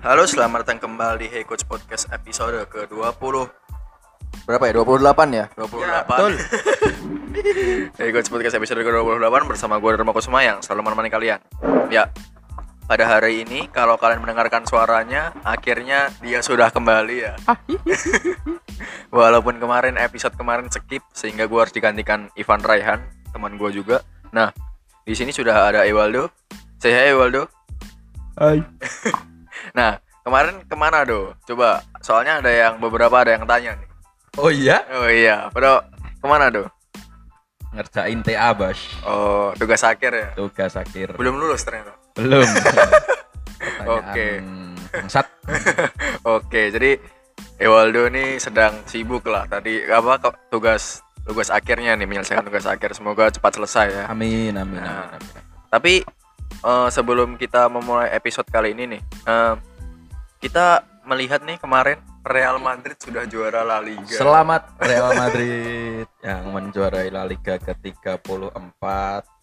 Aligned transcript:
Halo, 0.00 0.24
selamat 0.24 0.64
datang 0.64 0.80
kembali. 0.80 1.28
Di 1.28 1.28
Hey 1.28 1.44
Coach 1.44 1.68
Podcast 1.68 2.08
episode 2.08 2.56
ke-20 2.72 3.36
Berapa 4.48 4.64
ya? 4.64 4.72
28 4.80 4.96
ya? 5.28 5.44
28 5.52 5.76
Ya, 5.76 6.00
betul. 6.08 6.32
Hey 8.00 8.08
Coach 8.08 8.32
Podcast 8.32 8.56
episode 8.56 8.80
ke-28 8.80 9.44
bersama 9.44 9.76
gue 9.76 9.92
Dharma 9.92 10.16
Kusuma 10.16 10.40
yang 10.40 10.64
selalu 10.64 10.88
menemani 10.88 11.12
kalian. 11.12 11.44
Ya, 11.92 12.08
pada 12.88 13.04
hari 13.12 13.44
ini 13.44 13.68
kalau 13.68 14.00
kalian 14.00 14.24
mendengarkan 14.24 14.64
suaranya 14.64 15.36
Akhirnya 15.44 16.08
dia 16.24 16.40
sudah 16.40 16.72
kembali 16.72 17.16
ya. 17.20 17.36
Walaupun 19.12 19.60
kemarin 19.60 20.00
episode 20.00 20.32
kemarin 20.32 20.72
skip 20.72 21.04
Sehingga 21.12 21.44
gue 21.44 21.60
harus 21.60 21.76
digantikan 21.76 22.32
Ivan 22.40 22.64
Raihan 22.64 23.04
Teman 23.36 23.60
gue 23.60 23.68
juga. 23.68 24.00
Nah, 24.32 24.48
di 25.04 25.12
sini 25.12 25.28
sudah 25.28 25.76
ada 25.76 25.84
Ewaldo. 25.84 26.32
Say 26.80 26.96
hi 26.96 27.12
Ewaldo. 27.12 27.52
Hai. 28.40 28.64
Nah, 29.72 29.96
kemarin 30.22 30.62
ke 30.64 30.76
mana 30.76 31.04
do? 31.04 31.32
Coba, 31.44 31.80
soalnya 32.00 32.40
ada 32.40 32.50
yang 32.50 32.74
beberapa 32.78 33.12
ada 33.20 33.34
yang 33.36 33.44
tanya 33.44 33.76
nih. 33.76 33.88
Oh 34.38 34.50
iya? 34.50 34.86
Oh 34.94 35.08
iya, 35.10 35.50
pada 35.50 35.84
ke 35.92 36.26
mana 36.26 36.48
do? 36.48 36.64
Ngerjain 37.70 38.20
TA, 38.26 38.50
Bos. 38.50 38.78
Oh, 39.06 39.54
tugas 39.54 39.82
akhir 39.86 40.10
ya? 40.10 40.28
Tugas 40.34 40.74
akhir. 40.74 41.14
Belum 41.14 41.38
lulus 41.38 41.62
ternyata. 41.62 41.94
Belum. 42.18 42.42
Oke. 43.98 44.42
Bangsat. 44.90 45.26
Oke, 46.38 46.74
jadi 46.74 46.98
Ewaldo 47.60 48.08
ini 48.10 48.40
sedang 48.40 48.82
sibuk 48.88 49.22
lah. 49.28 49.46
Tadi 49.46 49.86
apa 49.86 50.18
tugas 50.50 51.04
tugas 51.22 51.52
akhirnya 51.52 51.94
nih 51.94 52.08
menyelesaikan 52.08 52.42
tugas 52.42 52.66
akhir. 52.66 52.96
Semoga 52.96 53.30
cepat 53.30 53.54
selesai 53.54 53.86
ya. 53.92 54.04
Amin, 54.10 54.56
amin, 54.56 54.80
Nah. 54.80 55.12
amin, 55.12 55.20
amin. 55.20 55.42
Tapi 55.70 55.94
eh, 56.52 56.88
sebelum 56.88 57.34
kita 57.34 57.66
memulai 57.66 58.10
episode 58.10 58.46
kali 58.46 58.72
ini 58.72 58.96
nih, 58.96 59.02
eh, 59.24 59.54
kita 60.38 60.80
melihat 61.02 61.40
nih 61.40 61.56
kemarin 61.56 61.98
Real 62.20 62.56
Madrid 62.56 62.94
sudah 62.96 63.24
juara 63.24 63.60
La 63.60 63.80
Liga. 63.80 64.12
Selamat 64.12 64.68
Real 64.78 65.10
Madrid 65.12 66.04
yang 66.22 66.44
menjuarai 66.48 67.08
La 67.08 67.24
Liga 67.24 67.56
ke-34 67.56 68.84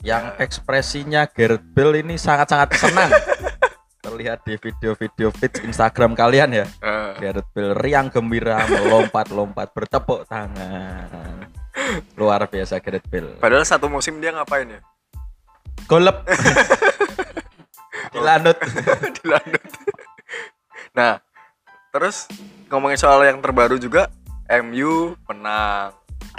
yang 0.01 0.23
Ya. 0.29 0.37
ekspresinya 0.37 1.25
Gareth 1.25 1.65
Bale 1.67 1.99
ini 1.99 2.15
sangat-sangat 2.15 2.69
senang. 2.77 3.09
Terlihat 4.07 4.45
di 4.45 4.55
video-video 4.55 5.33
feed 5.33 5.65
Instagram 5.65 6.13
kalian 6.13 6.53
ya. 6.53 6.65
Eh, 6.79 7.11
Gareth 7.19 7.49
Bale 7.51 7.73
riang 7.75 8.07
gembira 8.07 8.61
melompat-lompat 8.63 9.73
bertepuk 9.73 10.29
tangan. 10.29 11.49
Luar 12.19 12.45
biasa 12.45 12.77
Gareth 12.77 13.05
Bale. 13.05 13.37
padahal 13.37 13.65
satu 13.65 13.85
musim 13.85 14.17
dia 14.17 14.31
ngapain 14.31 14.69
ya? 14.69 14.79
Golep. 15.85 16.17
Dilanut. 18.13 18.57
dilandut. 19.21 19.63
nah, 20.91 21.21
terus 21.93 22.25
ngomongin 22.67 22.97
soal 22.97 23.21
yang 23.21 23.37
terbaru 23.37 23.77
juga, 23.77 24.09
MU 24.63 25.13
menang. 25.29 25.93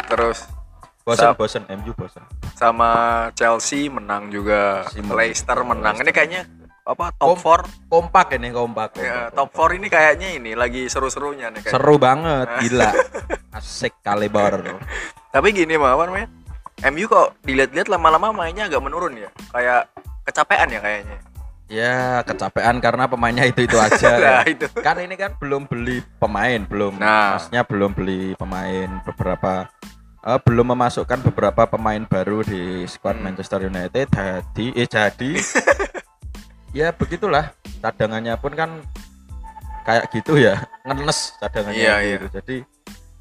Terus 0.08 0.48
Bosan, 1.02 1.32
Sa- 1.32 1.36
bosan 1.40 1.64
MU 1.72 1.96
bosan. 1.96 2.20
sama 2.52 2.90
Chelsea 3.32 3.88
menang 3.88 4.28
juga. 4.28 4.84
Menang. 4.92 5.16
Leicester 5.16 5.56
menang. 5.64 5.96
Ini 5.96 6.12
kayaknya 6.12 6.44
apa 6.84 7.12
top 7.16 7.32
Kom- 7.40 7.64
4 7.64 7.88
Kompak 7.88 8.28
ini 8.36 8.48
kompak. 8.52 8.90
ya, 8.96 9.32
kompak, 9.32 9.36
top 9.36 9.48
4 9.72 9.76
ini 9.80 9.86
kayaknya 9.88 10.28
ini 10.36 10.52
lagi 10.52 10.84
seru-serunya 10.84 11.48
nih 11.48 11.64
kayaknya. 11.64 11.80
Seru 11.80 11.96
banget, 11.96 12.46
gila. 12.60 12.92
Asik 13.56 13.96
kaliber. 14.04 14.76
Tapi 15.32 15.48
gini 15.56 15.80
mah 15.80 15.96
apa 15.96 16.12
namanya? 16.12 16.28
MU 16.86 17.10
kok 17.10 17.34
dilihat-lihat 17.42 17.90
lama-lama 17.90 18.30
mainnya 18.30 18.70
agak 18.70 18.78
menurun 18.78 19.18
ya. 19.18 19.30
Kayak 19.50 19.90
kecapean 20.22 20.70
ya 20.70 20.80
kayaknya. 20.80 21.18
Ya, 21.68 22.24
kecapean 22.24 22.80
karena 22.80 23.04
pemainnya 23.04 23.44
itu-itu 23.44 23.76
aja. 23.76 24.16
Nah, 24.18 24.40
ya. 24.46 24.48
itu. 24.48 24.66
Kan 24.80 24.96
ini 25.04 25.18
kan 25.20 25.36
belum 25.36 25.68
beli 25.68 26.00
pemain, 26.16 26.64
belum. 26.64 26.96
Nah. 26.96 27.36
Maksudnya 27.36 27.62
belum 27.66 27.92
beli 27.92 28.32
pemain 28.40 28.88
beberapa 29.04 29.68
eh, 30.24 30.40
belum 30.40 30.72
memasukkan 30.72 31.20
beberapa 31.28 31.68
pemain 31.68 32.02
baru 32.08 32.40
di 32.46 32.88
squad 32.88 33.20
Hmm. 33.20 33.24
Manchester 33.28 33.68
United. 33.68 34.06
Jadi 34.08 34.66
eh 34.78 34.88
jadi 34.88 35.30
ya 36.78 36.88
begitulah. 36.96 37.52
Cadangannya 37.84 38.34
pun 38.40 38.56
kan 38.56 38.70
kayak 39.86 40.10
gitu 40.12 40.36
ya, 40.36 40.66
ngenes 40.84 41.36
cadangannya 41.40 41.78
Iya, 41.80 41.94
gitu. 42.04 42.26
Jadi 42.40 42.56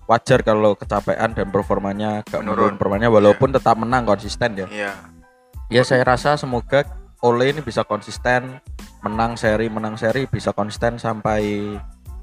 wajar 0.07 0.39
kalau 0.41 0.73
kecapean 0.73 1.35
dan 1.35 1.47
performanya 1.51 2.23
gak 2.23 2.41
Menurun. 2.41 2.73
menurun 2.73 2.75
performanya 2.79 3.09
walaupun 3.11 3.49
tetap 3.51 3.75
menang 3.75 4.07
konsisten 4.07 4.55
ya. 4.55 4.67
Iya. 4.71 4.93
Ya 5.67 5.83
saya 5.83 6.07
rasa 6.07 6.39
semoga 6.39 6.87
Ole 7.19 7.51
ini 7.51 7.59
bisa 7.65 7.83
konsisten 7.83 8.63
menang 9.03 9.35
seri 9.35 9.67
menang 9.67 9.99
seri 9.99 10.29
bisa 10.29 10.53
konsisten 10.55 11.01
sampai 11.01 11.75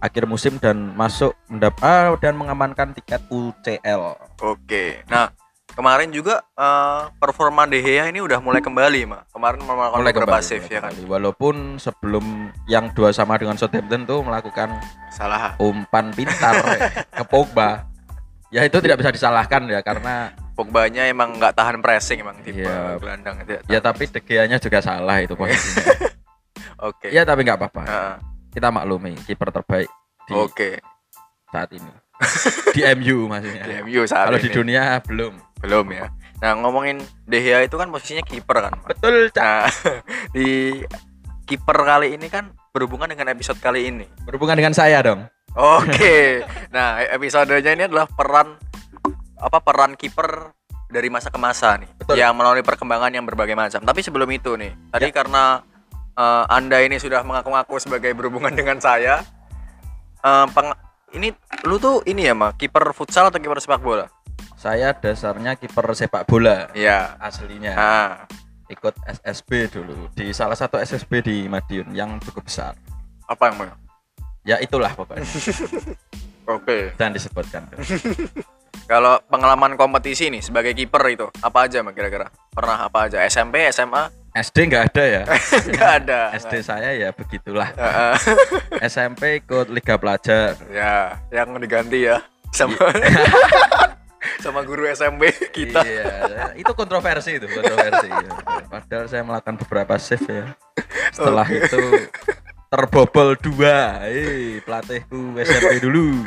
akhir 0.04 0.24
musim 0.28 0.56
dan 0.60 0.92
masuk 0.94 1.32
mendap 1.48 1.76
ah, 1.80 2.12
dan 2.20 2.36
mengamankan 2.36 2.92
tiket 2.92 3.24
UCL. 3.32 4.16
Oke. 4.44 5.00
Nah, 5.08 5.32
kemarin 5.74 6.08
juga 6.08 6.42
eh, 6.50 7.02
performa 7.14 7.66
De 7.66 7.78
Gea 7.78 8.06
ini 8.06 8.18
udah 8.18 8.38
mulai 8.38 8.58
kembali, 8.58 9.00
Mak. 9.04 9.22
Kemarin 9.30 9.60
melakukan 9.60 9.98
Mulai 9.98 10.12
beberapa 10.12 10.30
kembali, 10.32 10.46
save 10.46 10.64
ya 10.64 10.80
kan. 10.80 10.90
kembali. 10.90 11.00
Walaupun 11.04 11.54
sebelum 11.76 12.24
yang 12.64 12.90
dua 12.92 13.10
sama 13.10 13.34
dengan 13.34 13.54
Southampton 13.54 14.02
tuh 14.04 14.20
melakukan 14.20 14.70
Salah. 15.10 15.58
umpan 15.58 16.10
pintar 16.10 16.54
ke 17.18 17.24
Pogba. 17.24 17.86
Ya 18.48 18.62
itu 18.62 18.78
tidak 18.78 18.98
bisa 18.98 19.10
disalahkan 19.10 19.66
ya 19.66 19.82
karena 19.82 20.30
Pogba-nya 20.54 21.10
emang 21.10 21.34
nggak 21.34 21.50
tahan 21.52 21.82
pressing 21.82 22.22
emang 22.22 22.38
tipe 22.40 22.62
Iya. 22.62 22.94
gelandang 22.96 23.42
itu. 23.42 23.58
ya 23.66 23.82
tapi 23.82 24.06
De 24.06 24.22
Gea-nya 24.22 24.56
juga 24.56 24.78
salah 24.78 25.18
itu 25.18 25.34
posisinya. 25.34 25.90
Oke. 26.86 27.10
ya 27.10 27.26
tapi 27.26 27.42
nggak 27.42 27.58
apa-apa. 27.58 27.82
Heeh. 27.82 28.14
Kita 28.54 28.70
maklumi 28.70 29.18
kiper 29.18 29.50
terbaik 29.50 29.90
di 30.24 30.32
Oke. 30.32 30.78
saat 31.50 31.74
ini. 31.74 31.90
di 32.70 32.86
MU 32.94 33.26
maksudnya. 33.26 33.66
Di 33.66 33.74
MU 33.82 34.06
saat 34.06 34.30
Kalau 34.30 34.38
di 34.38 34.46
dunia 34.48 35.02
belum. 35.02 35.34
Belum 35.64 35.86
ya. 35.96 36.06
Nah, 36.44 36.52
ngomongin 36.60 37.00
De 37.24 37.40
Gea 37.40 37.64
itu 37.64 37.80
kan 37.80 37.88
posisinya 37.88 38.20
kiper 38.20 38.68
kan, 38.68 38.72
Mak. 38.76 38.86
Betul, 38.92 39.32
Cak. 39.32 39.40
Nah, 39.40 39.64
di 40.36 40.80
kiper 41.48 41.78
kali 41.80 42.20
ini 42.20 42.28
kan 42.28 42.52
berhubungan 42.76 43.08
dengan 43.08 43.32
episode 43.32 43.56
kali 43.64 43.88
ini. 43.88 44.04
Berhubungan 44.28 44.60
dengan 44.60 44.76
saya 44.76 45.00
dong. 45.00 45.24
Oke. 45.56 46.44
nah, 46.74 47.00
episodenya 47.00 47.72
ini 47.72 47.84
adalah 47.88 48.04
peran 48.10 48.60
apa 49.40 49.58
peran 49.64 49.96
kiper 49.96 50.52
dari 50.90 51.08
masa 51.08 51.32
ke 51.32 51.38
masa 51.40 51.80
nih. 51.80 51.90
Betul. 51.96 52.20
Yang 52.20 52.32
melalui 52.36 52.62
perkembangan 52.62 53.10
yang 53.14 53.24
berbagai 53.24 53.56
macam. 53.56 53.80
Tapi 53.82 54.00
sebelum 54.04 54.28
itu 54.30 54.54
nih, 54.54 54.72
tadi 54.92 55.08
Ya. 55.10 55.14
karena 55.16 55.44
eh, 56.14 56.44
Anda 56.46 56.78
ini 56.84 57.00
sudah 57.02 57.24
mengaku-ngaku 57.26 57.80
sebagai 57.82 58.14
berhubungan 58.14 58.54
dengan 58.58 58.78
saya, 58.78 59.24
eh, 60.22 60.46
peng- 60.52 60.78
ini 61.14 61.30
lu 61.66 61.78
tuh 61.78 62.02
ini 62.06 62.26
ya, 62.26 62.34
mah 62.34 62.54
kiper 62.58 62.90
futsal 62.90 63.30
atau 63.30 63.38
kiper 63.38 63.58
sepak 63.62 63.82
bola? 63.82 64.10
Saya 64.64 64.96
dasarnya 64.96 65.60
kiper 65.60 65.92
sepak 65.92 66.24
bola 66.24 66.72
Iya. 66.72 67.20
aslinya. 67.20 67.76
Nah, 67.76 68.10
Ikut 68.64 68.96
SSB 69.04 69.68
dulu 69.68 70.08
di 70.16 70.32
salah 70.32 70.56
satu 70.56 70.80
SSB 70.80 71.20
di 71.20 71.36
Madiun 71.44 71.92
yang 71.92 72.16
cukup 72.16 72.48
besar. 72.48 72.72
apa 73.28 73.52
yang 73.52 73.56
mau? 73.60 73.76
Ya 74.40 74.56
itulah 74.56 74.88
pokoknya. 74.96 75.20
Oke. 76.56 76.96
Dan 76.96 77.12
disebutkan. 77.12 77.68
Kalau 78.90 79.20
pengalaman 79.28 79.76
kompetisi 79.76 80.32
nih 80.32 80.40
sebagai 80.40 80.72
kiper 80.72 81.04
itu 81.12 81.28
apa 81.44 81.68
aja 81.68 81.84
kira-kira? 81.84 82.32
Pernah 82.48 82.88
apa 82.88 83.04
aja? 83.04 83.20
SMP, 83.28 83.68
SMA? 83.68 84.08
SD 84.32 84.56
nggak 84.64 84.84
ada 84.92 85.04
ya. 85.04 85.22
Enggak 85.68 85.92
ada. 86.00 86.20
SD 86.40 86.54
saya 86.64 86.90
ya 86.96 87.12
begitulah. 87.12 87.68
SMP 88.80 89.44
ikut 89.44 89.68
Liga 89.68 90.00
Pelajar. 90.00 90.56
ya, 90.72 91.20
yang 91.28 91.52
diganti 91.60 92.08
ya 92.08 92.16
sama 92.48 92.80
sama 94.40 94.64
guru 94.64 94.88
SMP 94.88 95.32
kita. 95.52 95.80
Iya, 95.84 96.54
itu 96.58 96.72
kontroversi 96.72 97.36
itu, 97.36 97.46
kontroversi. 97.48 98.08
Padahal 98.72 99.06
saya 99.08 99.22
melakukan 99.22 99.56
beberapa 99.66 99.94
save 99.96 100.26
ya. 100.28 100.46
Setelah 101.14 101.46
Oke. 101.46 101.58
itu 101.64 101.82
terbobol 102.74 103.38
dua. 103.38 104.02
Eh, 104.10 104.58
pelatihku 104.66 105.38
SMP 105.38 105.78
dulu. 105.78 106.26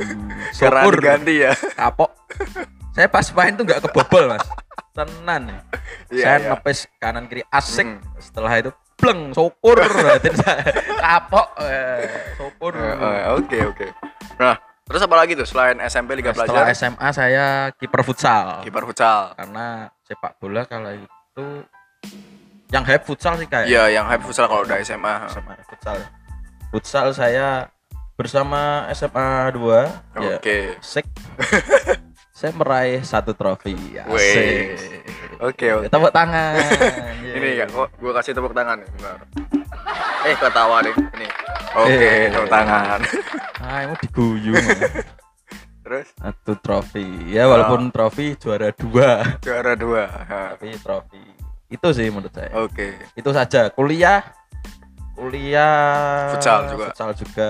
Syukur 0.56 0.96
diganti 0.96 1.44
ya. 1.44 1.52
kapok. 1.76 2.16
Saya 2.96 3.08
pas 3.12 3.28
main 3.36 3.54
tuh 3.54 3.68
nggak 3.68 3.84
kebobol, 3.84 4.24
Mas. 4.32 4.48
Tenan. 4.96 5.62
Iya, 6.10 6.24
saya 6.24 6.38
iya. 6.42 6.50
nepes 6.56 6.90
kanan 6.98 7.28
kiri 7.30 7.44
asik. 7.52 7.86
Mm. 7.86 8.02
Setelah 8.18 8.54
itu 8.58 8.72
bleng 8.98 9.30
syukur 9.30 9.78
kapok 11.04 11.48
eh, 11.62 12.34
syukur. 12.34 12.74
Eh, 12.74 12.96
eh, 12.98 13.24
Oke, 13.38 13.58
oke. 13.70 13.88
Nah, 14.42 14.58
terus 14.88 15.04
apa 15.04 15.16
lagi 15.16 15.36
tuh 15.36 15.44
selain 15.44 15.78
SMP 15.84 16.16
Liga 16.16 16.32
Setelah 16.32 16.64
Pelajar? 16.64 16.74
SMA 16.74 17.08
saya 17.12 17.46
kiper 17.76 18.02
futsal. 18.02 18.64
Kiper 18.64 18.84
futsal. 18.84 19.36
karena 19.36 19.92
sepak 20.02 20.40
bola 20.40 20.64
kalau 20.64 20.90
itu 20.90 21.46
yang 22.68 22.84
hype 22.84 23.04
futsal 23.04 23.36
sih 23.36 23.46
kayak 23.46 23.68
Iya, 23.68 23.92
yang 23.92 24.08
hype 24.08 24.24
futsal 24.24 24.48
kalau 24.48 24.64
udah 24.64 24.80
SMA. 24.82 25.28
SMA 25.28 25.54
futsal 25.66 25.98
futsal 26.68 27.08
saya 27.12 27.68
bersama 28.16 28.88
SMA 28.92 29.52
2 29.52 30.18
ya 30.18 30.36
Oke. 30.36 30.76
sek 30.80 31.06
saya 32.38 32.54
meraih 32.54 33.02
satu 33.02 33.34
trofi. 33.34 33.74
Weh. 33.74 33.98
asik. 34.06 34.70
Oke, 35.38 35.68
oke. 35.74 35.88
tepuk 35.90 36.14
tangan. 36.14 36.54
Ini 37.38 37.50
ya, 37.56 37.66
kok 37.66 37.90
gua 37.98 38.12
kasih 38.14 38.34
tepuk 38.34 38.54
tangan 38.54 38.78
nih. 38.78 38.90
Bentar. 38.94 39.18
eh 40.22 40.36
ketawa 40.36 40.82
deh 40.82 40.94
ini. 40.94 41.28
Oke 41.74 41.94
Eh. 41.98 42.30
tepuk 42.30 42.46
tangan. 42.48 43.02
Ah 43.58 43.84
emang 43.84 43.98
diguyu 43.98 44.54
terus? 45.82 46.08
Satu 46.14 46.56
trofi. 46.56 47.04
Ya 47.28 47.50
walaupun 47.50 47.90
trofi 47.90 48.38
juara 48.38 48.70
dua. 48.72 49.26
Juara 49.42 49.74
dua 49.74 50.06
Ha, 50.08 50.56
tapi 50.56 50.78
trofi. 50.78 51.20
Itu 51.68 51.90
sih 51.92 52.08
menurut 52.08 52.32
saya. 52.32 52.54
Oke. 52.54 52.96
Itu 53.12 53.34
saja. 53.34 53.68
Kuliah. 53.74 54.22
Kuliah 55.18 56.32
Futsal 56.32 56.70
juga. 56.70 56.86
futsal 56.94 57.12
juga. 57.18 57.50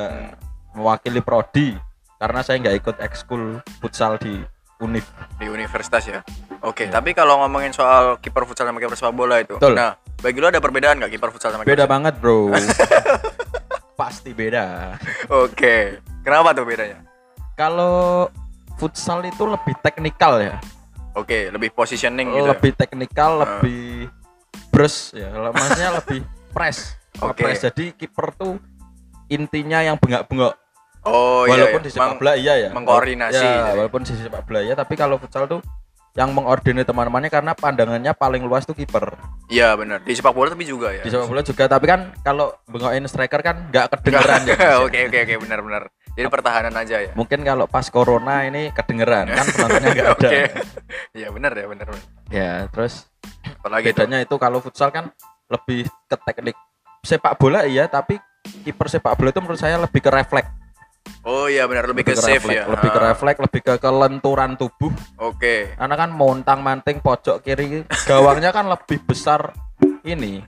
Mewakili 0.74 1.20
prodi. 1.20 1.76
Karena 2.18 2.40
saya 2.42 2.58
nggak 2.64 2.78
ikut 2.80 2.96
ekskul 3.04 3.60
futsal 3.78 4.16
di 4.18 4.42
univ 4.80 5.06
di 5.36 5.46
universitas 5.46 6.04
ya 6.04 6.20
oke 6.60 6.86
Ya. 6.86 6.92
tapi 6.92 7.12
kalau 7.12 7.42
ngomongin 7.42 7.72
soal 7.72 8.18
kiper 8.18 8.44
futsal 8.44 8.66
sama 8.66 8.78
kiper 8.78 8.94
sepak 8.94 9.12
bola 9.12 9.42
itu 9.42 9.58
Betul. 9.58 9.74
nah 9.74 9.94
bagi 10.18 10.38
lo 10.38 10.48
ada 10.48 10.58
perbedaan 10.58 10.98
nggak 10.98 11.12
kiper 11.12 11.30
futsal 11.30 11.50
sama 11.50 11.64
kiper 11.64 11.74
beda 11.74 11.86
banget 11.86 12.14
bro 12.18 12.54
pasti 14.00 14.32
beda 14.32 14.98
oke 15.28 15.76
kenapa 16.22 16.54
tuh 16.54 16.66
bedanya 16.66 17.02
kalau 17.58 18.30
futsal 18.78 19.26
itu 19.26 19.44
lebih 19.44 19.74
teknikal 19.82 20.38
ya 20.38 20.62
oke 21.14 21.50
lebih 21.50 21.74
positioning 21.74 22.30
gitu 22.32 22.46
ya? 22.46 22.52
lebih 22.54 22.72
teknikal 22.74 23.32
Ah. 23.42 23.58
lebih 23.58 24.10
brus 24.70 25.12
ya 25.12 25.34
maksudnya 25.50 25.90
lebih 26.02 26.22
press 26.54 26.94
Oke. 27.18 27.42
press 27.42 27.66
jadi 27.66 27.98
kiper 27.98 28.30
tuh 28.38 28.62
intinya 29.28 29.82
yang 29.82 29.98
bengak-bengok 29.98 30.54
oh 31.08 31.48
walaupun 31.48 31.82
iya, 31.82 31.86
di 31.88 31.92
sepak 31.96 32.14
bola 32.20 32.34
iya 32.36 32.54
ya. 32.68 32.70
mengkoordinasi. 32.76 33.40
Ya, 33.48 33.72
walaupun 33.74 34.02
di 34.04 34.14
sepak 34.14 34.44
bola 34.44 34.60
ya 34.62 34.74
tapi 34.76 34.94
kalau 35.00 35.16
futsal 35.18 35.48
tuh 35.48 35.64
yang 36.18 36.34
mengordinir 36.34 36.82
teman-temannya 36.82 37.30
karena 37.30 37.54
pandangannya 37.54 38.10
paling 38.18 38.42
luas 38.42 38.66
tuh 38.66 38.74
kiper. 38.74 39.14
Iya 39.54 39.78
benar. 39.78 40.02
Di 40.02 40.18
sepak 40.18 40.34
bola 40.34 40.50
tapi 40.50 40.66
juga 40.66 40.90
ya. 40.90 41.06
Di 41.06 41.14
sepak 41.14 41.30
bola 41.30 41.46
juga 41.46 41.64
tapi 41.70 41.86
kan 41.86 42.10
kalau 42.26 42.58
bengokin 42.66 43.06
striker 43.06 43.42
kan 43.46 43.70
nggak 43.70 43.86
kedengeran 43.94 44.42
ya. 44.50 44.58
Oke 44.86 45.06
oke 45.08 45.18
oke 45.24 45.36
benar 45.46 45.60
benar. 45.62 45.84
Jadi 46.18 46.28
pertahanan 46.34 46.74
aja 46.74 46.98
ya. 47.06 47.14
Mungkin 47.14 47.46
kalau 47.46 47.70
pas 47.70 47.86
corona 47.94 48.50
ini 48.50 48.74
kedengeran 48.74 49.30
kan 49.30 49.46
penontonnya 49.46 49.90
nggak 49.94 50.10
ada. 50.18 50.30
Iya 51.14 51.28
benar 51.30 51.52
ya 51.54 51.66
benar 51.70 51.88
benar. 51.94 52.06
ya 52.28 52.52
terus 52.74 53.08
apalagi 53.62 53.94
itu 53.94 53.96
bedanya 53.96 54.18
itu 54.26 54.36
kalau 54.36 54.60
futsal 54.60 54.90
kan 54.92 55.14
lebih 55.48 55.88
ke 56.12 56.16
teknik 56.28 56.58
sepak 57.06 57.40
bola 57.40 57.64
iya 57.64 57.88
tapi 57.88 58.20
kiper 58.66 58.88
sepak 58.92 59.16
bola 59.16 59.32
itu 59.32 59.40
menurut 59.40 59.60
saya 59.62 59.80
lebih 59.80 60.04
ke 60.04 60.12
refleks 60.12 60.50
oh 61.24 61.46
iya 61.46 61.64
benar 61.66 61.88
lebih, 61.88 62.04
ke, 62.04 62.14
save 62.16 62.40
refleks, 62.40 62.56
ya 62.56 62.64
lebih 62.68 62.90
ke 62.90 63.00
Ah, 63.00 63.06
refleks 63.12 63.40
lebih 63.42 63.62
ke 63.62 63.74
kelenturan 63.78 64.52
tubuh 64.56 64.92
oke 65.18 65.56
karena 65.76 65.96
kan 65.96 66.10
montang 66.12 66.60
manting 66.62 67.00
pojok 67.00 67.42
kiri 67.42 67.84
gawangnya 68.06 68.52
kan 68.52 68.68
lebih 68.68 69.00
besar 69.04 69.52
ini 70.04 70.44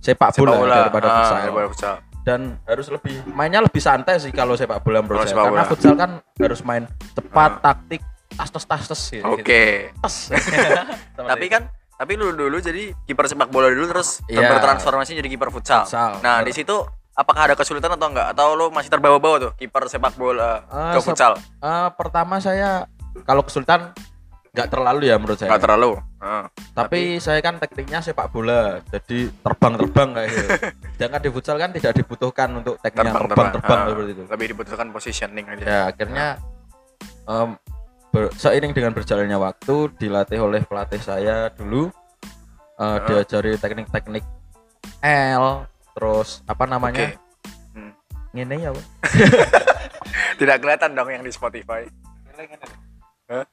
sepak 0.00 0.34
sepak 0.34 0.42
bola, 0.42 0.56
bola 0.58 0.74
daripada 0.84 1.06
ah, 1.06 1.14
futsal 1.16 1.36
daripada 1.42 1.66
futsal 1.68 1.94
dan 2.22 2.40
harus 2.66 2.86
lebih 2.90 3.14
mainnya 3.30 3.62
lebih 3.62 3.78
santai 3.78 4.18
sih 4.18 4.30
kalau 4.30 4.54
sepak 4.54 4.82
bola 4.82 4.98
menurut 4.98 5.24
saya 5.24 5.38
karena 5.38 5.62
bola. 5.62 5.70
futsal 5.70 5.94
kan 5.94 6.10
harus 6.36 6.60
main 6.62 6.84
cepat 7.14 7.52
Ah. 7.58 7.62
taktik 7.70 8.02
tas 8.36 8.50
tas 8.50 8.64
tas 8.66 8.84
tas 8.84 9.02
gitu. 9.08 9.22
oke 9.24 9.62
Tas. 10.02 10.34
tapi 11.30 11.46
kan 11.46 11.70
tapi 11.96 12.12
lu 12.12 12.28
dulu 12.28 12.60
jadi 12.60 12.92
kiper 13.08 13.24
sepak 13.24 13.48
bola 13.48 13.72
dulu 13.72 13.88
terus 13.88 14.20
Iya. 14.28 14.52
bertransformasi 14.52 15.16
jadi 15.16 15.32
kiper 15.32 15.48
futsal. 15.48 15.88
Futsal. 15.88 16.20
Nah, 16.20 16.44
di 16.44 16.52
situ 16.52 16.76
apakah 17.16 17.42
ada 17.42 17.54
kesulitan 17.54 17.90
atau 17.90 18.06
enggak 18.06 18.28
atau 18.30 18.52
lu 18.52 18.68
masih 18.68 18.88
terbawa-bawa 18.88 19.36
tuh 19.40 19.52
kiper 19.56 19.88
sepak 19.88 20.14
bola 20.14 20.62
Ah, 20.68 20.92
ke 20.92 21.00
futsal? 21.00 21.32
Eh, 21.58 21.88
pertama 21.92 22.36
saya 22.38 22.84
kalau 23.24 23.40
kesulitan 23.40 23.96
nggak 24.52 24.68
terlalu 24.68 25.04
ya 25.06 25.16
menurut 25.16 25.36
saya 25.36 25.48
Enggak 25.48 25.64
terlalu. 25.64 26.00
Ah. 26.16 26.48
tapi, 26.72 27.16
saya 27.18 27.38
kan 27.38 27.56
tekniknya 27.56 28.00
sepak 28.00 28.28
bola 28.28 28.80
jadi 28.86 29.28
terbang-terbang 29.30 30.08
kayak 30.12 30.28
gitu 30.28 30.48
sedangkan 30.96 31.20
di 31.20 31.30
futsal 31.30 31.56
kan 31.56 31.70
tidak 31.70 31.92
dibutuhkan 31.94 32.48
untuk 32.54 32.76
teknik 32.78 33.04
Terbang-terbang. 33.06 33.78
Ah. 33.78 33.86
seperti 33.86 34.10
itu 34.12 34.22
Lebih 34.26 34.46
dibutuhkan 34.48 34.86
positioning 34.90 35.44
aja. 35.46 35.62
ya 35.62 35.80
akhirnya 35.86 36.26
em, 37.26 37.48
ber- 38.08 38.32
seiring 38.34 38.72
dengan 38.72 38.92
berjalannya 38.92 39.36
waktu 39.36 39.74
dilatih 39.94 40.38
oleh 40.38 40.60
pelatih 40.62 41.00
saya 41.00 41.48
dulu 41.50 41.92
eh, 42.74 42.82
Ah. 42.82 43.00
diajari 43.02 43.56
teknik-teknik 43.56 44.24
L 45.02 45.64
terus 45.96 46.44
apa 46.44 46.68
namanya 46.68 47.08
Oke. 47.08 47.16
Hmm. 47.72 47.92
ini 48.30 48.56
ya. 48.60 48.70
Tidak 50.38 50.56
kelihatan 50.60 50.92
dong 50.92 51.08
yang 51.08 51.24
di 51.24 51.32
Spotify. 51.32 51.88
Hah? 53.26 53.44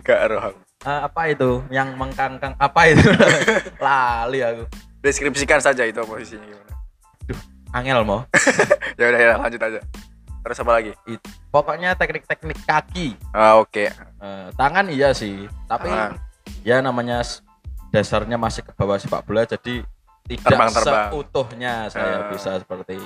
Gak 0.00 0.20
roh. 0.30 0.54
Eh, 0.80 1.00
apa 1.02 1.22
itu 1.28 1.60
yang 1.68 1.92
mengkangkang 1.92 2.54
apa 2.56 2.80
itu 2.88 3.04
lali 3.84 4.40
aku 4.40 4.64
Deskripsikan 5.00 5.58
saja 5.58 5.82
itu 5.82 6.00
posisinya 6.00 6.44
gimana. 6.46 6.72
angel 7.70 8.00
mau 8.02 8.24
Ya 9.00 9.04
udah 9.08 9.20
ya 9.20 9.32
lanjut 9.36 9.60
aja. 9.60 9.80
Terus 10.40 10.56
apa 10.56 10.72
lagi? 10.72 10.92
It- 11.04 11.20
pokoknya 11.50 11.92
teknik-teknik 11.94 12.62
kaki 12.64 13.18
Ah, 13.30 13.58
oke. 13.58 13.90
Eh, 13.90 14.48
tangan 14.54 14.86
iya 14.88 15.10
sih 15.10 15.50
tapi 15.66 15.90
Tangan. 15.90 16.16
ya 16.62 16.78
namanya 16.78 17.20
dasarnya 17.90 18.38
masih 18.38 18.62
ke 18.62 18.72
bawah 18.72 18.96
sepak 18.96 19.26
bola 19.26 19.42
jadi 19.42 19.82
tidak 20.30 20.46
Terbang-terbang. 20.46 21.08
seutuhnya 21.10 21.74
saya 21.88 22.14
Ah. 22.16 22.28
bisa 22.30 22.50
seperti 22.56 22.96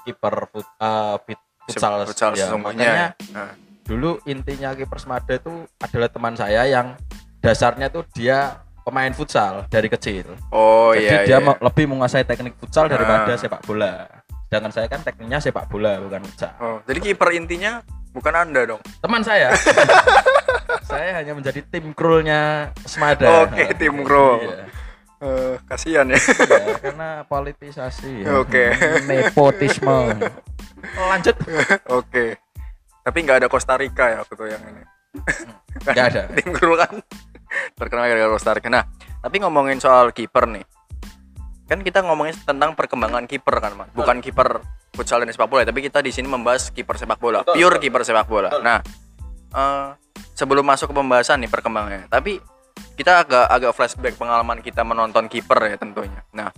kiper 0.00 0.34
fut, 0.46 0.66
eh, 0.66 1.16
fit- 1.24 1.46
futsal, 1.62 2.04
futsal 2.04 2.32
ya, 2.32 2.46
sesungguhnya. 2.46 2.84
makanya 2.84 3.06
Ah. 3.32 3.52
dulu 3.82 4.20
intinya 4.24 4.70
kiper 4.70 4.96
Semada 4.96 5.32
itu 5.32 5.50
adalah 5.76 6.08
teman 6.08 6.34
saya 6.34 6.62
yang 6.64 6.94
dasarnya 7.38 7.88
tuh 7.88 8.04
dia 8.10 8.60
pemain 8.80 9.10
futsal 9.10 9.64
dari 9.66 9.86
kecil 9.86 10.36
Oh 10.50 10.92
jadi 10.92 11.24
iya. 11.24 11.26
dia 11.26 11.38
iya. 11.38 11.56
lebih 11.58 11.84
menguasai 11.86 12.22
teknik 12.22 12.56
futsal 12.56 12.86
daripada 12.86 13.28
Ah. 13.28 13.36
sepak 13.36 13.62
bola 13.62 14.04
sedangkan 14.46 14.72
saya 14.72 14.86
kan 14.86 15.00
tekniknya 15.00 15.38
sepak 15.38 15.64
bola 15.66 15.96
bukan 15.98 16.20
futsal 16.22 16.52
Oh, 16.58 16.76
jadi 16.82 16.98
kiper 17.02 17.30
intinya 17.32 17.80
bukan 18.10 18.34
Anda 18.34 18.66
dong. 18.66 18.82
teman 18.98 19.22
saya 19.22 19.54
saya 20.82 21.16
hanya 21.16 21.32
menjadi 21.32 21.62
tim 21.62 21.92
krulnya 21.92 22.72
Semada 22.82 23.46
Oke, 23.46 23.70
tim 23.74 24.02
kru. 24.02 24.42
Iya. 24.42 24.66
Eh, 25.20 25.54
kasihan 25.68 26.08
ya. 26.08 26.16
Iya, 26.16 26.80
karena 26.80 27.08
politisasi 27.28 28.24
ya. 28.24 28.40
Oke. 28.40 28.72
nepotisme 29.04 30.16
lanjut 30.96 31.36
Oke. 31.92 32.40
Tapi 33.04 33.18
nggak 33.28 33.44
ada 33.44 33.48
Costa 33.52 33.76
Rica 33.76 34.08
ya 34.08 34.24
waktu 34.24 34.32
itu 34.32 34.44
yang 34.48 34.62
ini. 34.64 34.82
nggak 35.84 36.06
ada 36.08 36.22
Tim 36.40 36.48
kru 36.56 36.72
kan 36.72 37.04
terkenal 37.76 38.08
gara-gara 38.08 38.32
Costa 38.32 38.56
Rica. 38.56 38.72
Nah, 38.72 38.84
tapi 39.20 39.44
ngomongin 39.44 39.76
soal 39.76 40.16
kiper 40.16 40.48
nih. 40.48 40.64
Kan 41.68 41.84
kita 41.84 42.00
ngomongin 42.00 42.34
tentang 42.40 42.72
perkembangan 42.72 43.28
kiper 43.28 43.60
kan, 43.60 43.76
Mas. 43.76 43.92
Bukan 43.92 44.24
kiper 44.24 44.64
futsal 44.96 45.22
dan 45.22 45.30
sepak 45.30 45.46
bola, 45.46 45.62
tapi 45.62 45.86
kita 45.86 46.02
di 46.02 46.10
sini 46.10 46.26
membahas 46.26 46.74
kiper 46.74 46.98
sepak 46.98 47.22
bola, 47.22 47.46
Betul, 47.46 47.54
pure 47.62 47.76
betul. 47.78 47.82
kiper 47.86 48.02
sepak 48.02 48.26
bola. 48.26 48.50
Betul. 48.50 48.62
Nah, 48.66 48.78
eh, 49.54 49.88
sebelum 50.34 50.66
masuk 50.66 50.90
ke 50.90 50.94
pembahasan 50.98 51.38
nih 51.44 51.50
perkembangannya, 51.50 52.10
tapi 52.10 52.42
kita 53.00 53.24
agak 53.24 53.48
agak 53.48 53.72
flashback 53.72 54.20
pengalaman 54.20 54.60
kita 54.60 54.84
menonton 54.84 55.24
kiper 55.24 55.56
ya 55.64 55.80
tentunya. 55.80 56.20
Nah, 56.36 56.52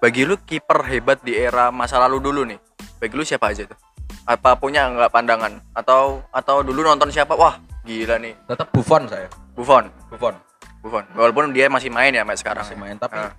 bagi 0.00 0.24
lu 0.24 0.40
kiper 0.40 0.88
hebat 0.88 1.20
di 1.20 1.36
era 1.36 1.68
masa 1.68 2.00
lalu 2.00 2.24
dulu 2.24 2.48
nih, 2.48 2.56
bagi 2.96 3.12
lu 3.12 3.20
siapa 3.20 3.52
aja 3.52 3.68
tuh? 3.68 3.76
Apa 4.24 4.56
punya 4.56 4.88
nggak 4.88 5.12
pandangan? 5.12 5.60
Atau 5.76 6.24
atau 6.32 6.64
dulu 6.64 6.80
nonton 6.80 7.12
siapa? 7.12 7.36
Wah, 7.36 7.60
gila 7.84 8.16
nih, 8.16 8.32
tetap 8.48 8.72
Buffon 8.72 9.04
saya 9.12 9.28
Buffon. 9.52 9.92
Buffon 10.08 10.32
Buffon. 10.80 11.04
Walaupun 11.12 11.52
dia 11.52 11.68
masih 11.68 11.92
main 11.92 12.16
ya 12.16 12.24
sampai 12.24 12.40
sekarang. 12.40 12.64
masih 12.64 12.80
ya. 12.80 12.80
main 12.80 12.96
tapi 12.96 13.20
Ah. 13.20 13.36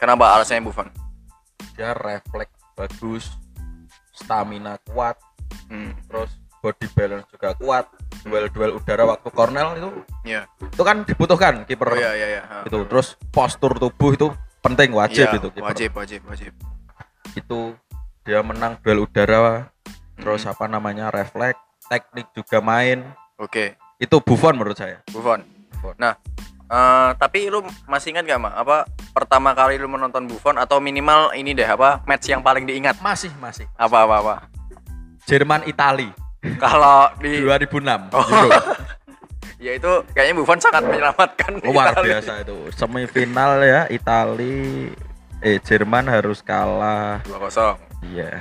Kenapa 0.00 0.32
alasannya 0.32 0.64
Buffon? 0.64 0.88
dia 1.76 1.92
refleks 1.92 2.56
bagus 2.72 3.36
stamina 4.16 4.80
kuat 4.88 5.20
Hmm. 5.68 5.92
terus 6.08 6.32
body 6.64 6.88
balance 6.96 7.28
juga 7.28 7.52
kuat 7.60 7.84
duel-duel 8.26 8.70
udara 8.74 9.06
waktu 9.06 9.28
cornell 9.30 9.68
itu 9.72 9.88
Iya. 10.24 10.42
itu 10.60 10.82
kan 10.82 10.96
dibutuhkan 11.02 11.62
kiper 11.62 11.86
Oh 11.86 11.96
iya 11.96 12.10
iya 12.12 12.26
iya. 12.28 12.42
Ah. 12.44 12.62
itu 12.62 12.82
terus 12.84 13.14
postur 13.30 13.78
tubuh 13.78 14.10
itu 14.10 14.26
penting 14.58 14.90
wajib 14.90 15.24
Iya, 15.24 15.38
itu 15.38 15.48
kiper. 15.48 15.64
Wajib 15.64 15.90
wajib 15.94 16.20
wajib. 16.26 16.52
itu 17.32 17.58
dia 18.22 18.40
menang 18.40 18.74
duel 18.80 19.04
udara 19.04 19.70
terus 20.16 20.42
Hmm. 20.42 20.52
apa 20.52 20.64
namanya 20.66 21.08
refleks 21.08 21.58
teknik 21.86 22.26
juga 22.32 22.58
main 22.58 23.06
Oke, 23.36 23.76
itu 23.96 24.16
Buffon 24.18 24.56
menurut 24.56 24.74
saya 24.74 25.04
Buffon. 25.06 25.44
Buffon. 25.70 25.94
Nah, 25.96 26.16
eh, 26.66 27.10
tapi 27.14 27.46
lu 27.46 27.60
masih 27.86 28.10
ingat 28.10 28.24
gak 28.24 28.40
mah 28.40 28.56
apa 28.56 28.76
pertama 29.12 29.52
kali 29.52 29.76
lu 29.76 29.86
menonton 29.86 30.24
Buffon 30.24 30.56
atau 30.56 30.76
minimal 30.78 31.30
ini 31.32 31.52
deh 31.52 31.64
apa 31.64 32.00
match 32.02 32.26
yang 32.26 32.40
paling 32.40 32.64
diingat 32.64 32.96
masih 32.98 33.30
masih 33.36 33.68
apa 33.74 34.02
apa 34.02 34.14
apa? 34.18 34.34
Jerman 35.24 35.62
Itali 35.64 36.08
Kalau 36.56 37.10
di 37.16 37.40
2006 37.40 38.10
Oh. 38.10 38.22
Euro. 38.22 38.50
ya 39.58 39.72
itu 39.72 39.88
kayaknya 40.12 40.34
Buffon 40.36 40.58
sangat 40.58 40.84
menyelamatkan 40.84 41.58
luar 41.60 41.90
Italia. 41.90 42.20
biasa 42.20 42.32
itu 42.42 42.56
semifinal 42.70 43.58
ya 43.58 43.88
Itali 43.88 44.92
eh 45.38 45.58
Jerman 45.58 46.06
harus 46.06 46.40
kalah 46.40 47.24
2-0. 47.24 47.80
iya 48.06 48.36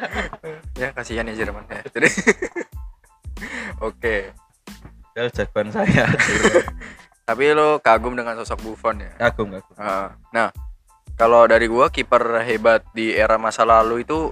Ya 0.78 0.88
kasihan 0.92 1.24
ya 1.24 1.34
Jerman 1.36 1.66
ya. 1.66 1.82
Jadi 1.88 2.08
Oke. 3.82 4.32
Padahal 5.08 5.30
jagoan 5.30 5.68
saya 5.70 6.04
Tapi 7.24 7.44
lu 7.50 7.80
kagum 7.80 8.14
dengan 8.14 8.36
sosok 8.36 8.62
Buffon 8.62 9.00
ya. 9.00 9.12
kagum 9.18 9.50
kagum 9.50 9.74
Ah, 9.74 10.14
nah, 10.30 10.52
Kalau 11.14 11.42
dari 11.44 11.66
gua 11.66 11.88
kiper 11.88 12.22
hebat 12.44 12.84
di 12.92 13.10
era 13.10 13.34
masa 13.34 13.64
lalu 13.64 14.04
itu 14.04 14.30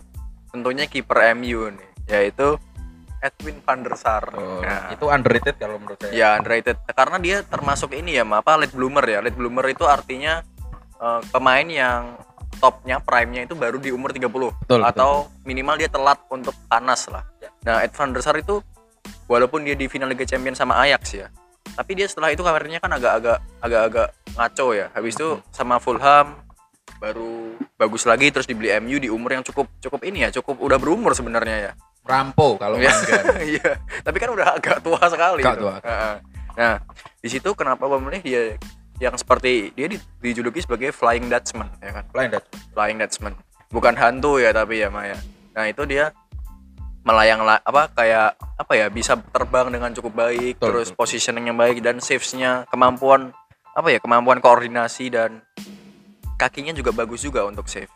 tentunya 0.52 0.84
kiper 0.84 1.32
MU 1.34 1.72
nih, 1.72 1.88
yaitu 2.06 2.60
Edwin 3.24 3.56
van 3.64 3.80
der 3.80 3.96
Sar. 3.96 4.28
Oh, 4.36 4.60
Nah, 4.60 4.92
itu 4.92 5.08
underrated 5.08 5.56
kalau 5.56 5.80
menurut 5.80 5.96
saya. 5.96 6.12
ya 6.12 6.28
underrated 6.36 6.76
karena 6.92 7.16
dia 7.16 7.36
termasuk 7.40 7.96
ini 7.96 8.20
ya, 8.20 8.24
apa 8.28 8.60
late 8.60 8.76
bloomer 8.76 9.00
ya. 9.00 9.24
Late 9.24 9.32
bloomer 9.32 9.64
itu 9.66 9.88
artinya 9.88 10.44
eh, 11.00 11.20
pemain 11.32 11.64
yang 11.64 12.20
topnya 12.54 13.00
prime-nya 13.00 13.48
itu 13.48 13.56
baru 13.56 13.76
di 13.76 13.90
umur 13.90 14.12
30 14.12 14.28
Betul, 14.30 14.80
atau 14.84 15.26
minimal 15.42 15.74
dia 15.74 15.88
telat 15.88 16.20
untuk 16.28 16.52
panas 16.68 17.08
lah. 17.08 17.24
Ya. 17.40 17.50
Nah, 17.64 17.76
Ed 17.80 17.96
van 17.96 18.12
der 18.12 18.20
Sar 18.20 18.36
itu 18.36 18.60
walaupun 19.26 19.64
dia 19.64 19.72
di 19.72 19.88
final 19.88 20.06
Liga 20.06 20.22
Champions 20.22 20.60
sama 20.60 20.76
Ajax 20.78 21.16
ya, 21.16 21.26
tapi 21.74 21.96
dia 21.96 22.04
setelah 22.04 22.30
itu 22.30 22.44
karirnya 22.44 22.78
kan 22.78 22.92
agak-agak 22.92 23.40
agak-agak 23.58 24.08
ngaco 24.36 24.66
ya. 24.70 24.86
Habis 24.92 25.16
itu 25.16 25.28
sama 25.50 25.80
Fulham 25.80 26.36
baru 27.00 27.58
bagus 27.74 28.06
lagi 28.06 28.30
terus 28.30 28.46
dibeli 28.46 28.70
MU 28.78 28.96
di 28.96 29.10
umur 29.10 29.34
yang 29.34 29.44
cukup 29.44 29.66
cukup 29.82 30.00
ini 30.06 30.24
ya, 30.24 30.30
cukup 30.30 30.60
udah 30.62 30.78
berumur 30.78 31.12
sebenarnya 31.12 31.56
ya. 31.58 31.72
Rampo 32.04 32.60
kalau. 32.60 32.76
Manggan. 32.76 33.24
Iya, 33.56 33.80
tapi 34.04 34.16
kan 34.20 34.30
udah 34.30 34.60
agak 34.60 34.84
tua 34.84 35.00
sekali. 35.08 35.40
Agak 35.40 35.56
gitu. 35.56 35.64
tua. 35.64 35.76
Nah, 36.54 36.76
di 37.18 37.28
situ 37.28 37.50
kenapa 37.56 37.88
memilih 37.88 38.20
dia 38.20 38.42
yang 39.02 39.16
seperti 39.16 39.74
dia 39.74 39.90
di- 39.90 39.98
dijuluki 40.22 40.62
sebagai 40.62 40.94
Flying 40.94 41.26
Dutchman 41.26 41.66
ya 41.80 41.90
kan? 41.90 42.04
Lain 42.12 42.30
dat. 42.30 42.44
Flying 42.70 42.98
Dutchman. 43.00 43.34
Bukan 43.72 43.96
hantu 43.96 44.38
ya 44.38 44.52
tapi 44.52 44.84
ya 44.84 44.88
Maya. 44.88 45.18
Nah, 45.50 45.66
itu 45.66 45.82
dia 45.82 46.14
melayang 47.02 47.42
la- 47.42 47.60
apa 47.60 47.90
kayak 47.90 48.32
apa 48.56 48.72
ya 48.72 48.86
bisa 48.88 49.18
terbang 49.28 49.68
dengan 49.68 49.92
cukup 49.92 50.24
baik 50.24 50.56
Betul, 50.56 50.64
terus 50.72 50.88
betul. 50.88 50.98
positioning 51.00 51.44
yang 51.52 51.58
baik 51.58 51.84
dan 51.84 52.00
saves-nya 52.00 52.64
kemampuan 52.72 53.34
apa 53.74 53.92
ya 53.92 54.00
kemampuan 54.00 54.40
koordinasi 54.40 55.12
dan 55.12 55.44
kakinya 56.40 56.72
juga 56.72 56.96
bagus 56.96 57.20
juga 57.20 57.44
untuk 57.44 57.68
save 57.68 57.90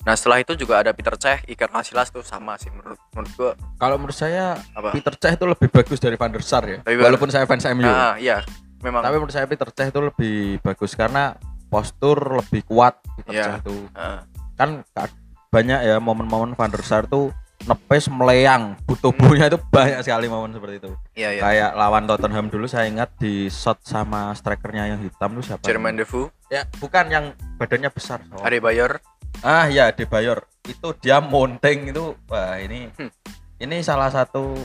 nah 0.00 0.12
setelah 0.12 0.38
itu 0.38 0.52
juga 0.54 0.80
ada 0.80 0.90
Peter 0.90 1.12
Cech 1.12 1.44
Iker 1.46 1.68
Casillas 1.68 2.08
tuh 2.08 2.22
sama 2.22 2.56
sih 2.56 2.68
menurut 2.68 2.96
menurut 3.10 3.32
gua 3.34 3.52
Kalau 3.76 3.96
menurut 3.96 4.14
saya 4.14 4.56
apa 4.70 4.90
Peter 4.90 5.12
Cech 5.12 5.34
itu 5.34 5.44
lebih 5.44 5.68
bagus 5.68 5.98
dari 5.98 6.16
Van 6.16 6.28
der 6.28 6.40
Sar 6.40 6.64
ya. 6.64 6.78
Tapi 6.80 6.96
Walaupun 6.96 7.28
saya 7.28 7.44
fans 7.44 7.68
MU. 7.68 7.82
nah 7.82 8.16
iya 8.16 8.40
memang 8.80 9.00
Tapi 9.00 9.14
menurut 9.14 9.30
saya 9.30 9.44
Peter 9.44 9.68
Cech 9.68 9.88
itu 9.88 10.00
lebih 10.00 10.36
bagus 10.60 10.92
karena 10.92 11.36
postur 11.66 12.16
lebih 12.36 12.64
kuat 12.64 12.96
Peter 13.14 13.32
Iya. 13.32 13.44
Cech 13.46 13.56
itu. 13.62 13.76
Heeh. 13.92 14.18
Kan 14.54 14.70
ka- 14.90 15.12
banyak 15.48 15.80
ya 15.82 15.96
momen-momen 15.98 16.54
Van 16.54 16.70
der 16.70 16.80
Sar 16.80 17.04
tuh 17.04 17.28
nepes 17.60 18.08
meleyang 18.08 18.76
tubuhnya 19.00 19.52
itu 19.52 19.60
banyak 19.68 20.00
sekali 20.00 20.26
momen 20.28 20.56
seperti 20.56 20.80
itu. 20.80 20.90
Iya 21.16 21.28
iya. 21.36 21.40
Kayak 21.44 21.70
lawan 21.76 22.04
Tottenham 22.08 22.46
dulu 22.48 22.64
saya 22.64 22.88
ingat 22.88 23.12
di 23.20 23.52
shot 23.52 23.80
sama 23.84 24.32
strikernya 24.32 24.96
yang 24.96 25.00
hitam 25.00 25.36
tuh 25.36 25.44
siapa? 25.44 25.64
Jermain 25.68 25.96
Defoe. 25.96 26.32
Ya 26.48 26.64
bukan 26.80 27.06
yang 27.12 27.24
badannya 27.60 27.90
besar 27.92 28.24
oh. 28.32 28.42
Adebayor 28.42 28.98
ah 29.46 29.70
ya 29.70 29.92
Debayor 29.94 30.44
itu 30.66 30.88
dia 31.00 31.20
monteng 31.20 31.88
itu. 31.88 32.16
Wah 32.28 32.56
ini 32.58 32.88
Hmm. 32.96 33.12
ini 33.60 33.84
salah 33.84 34.08
satu 34.08 34.56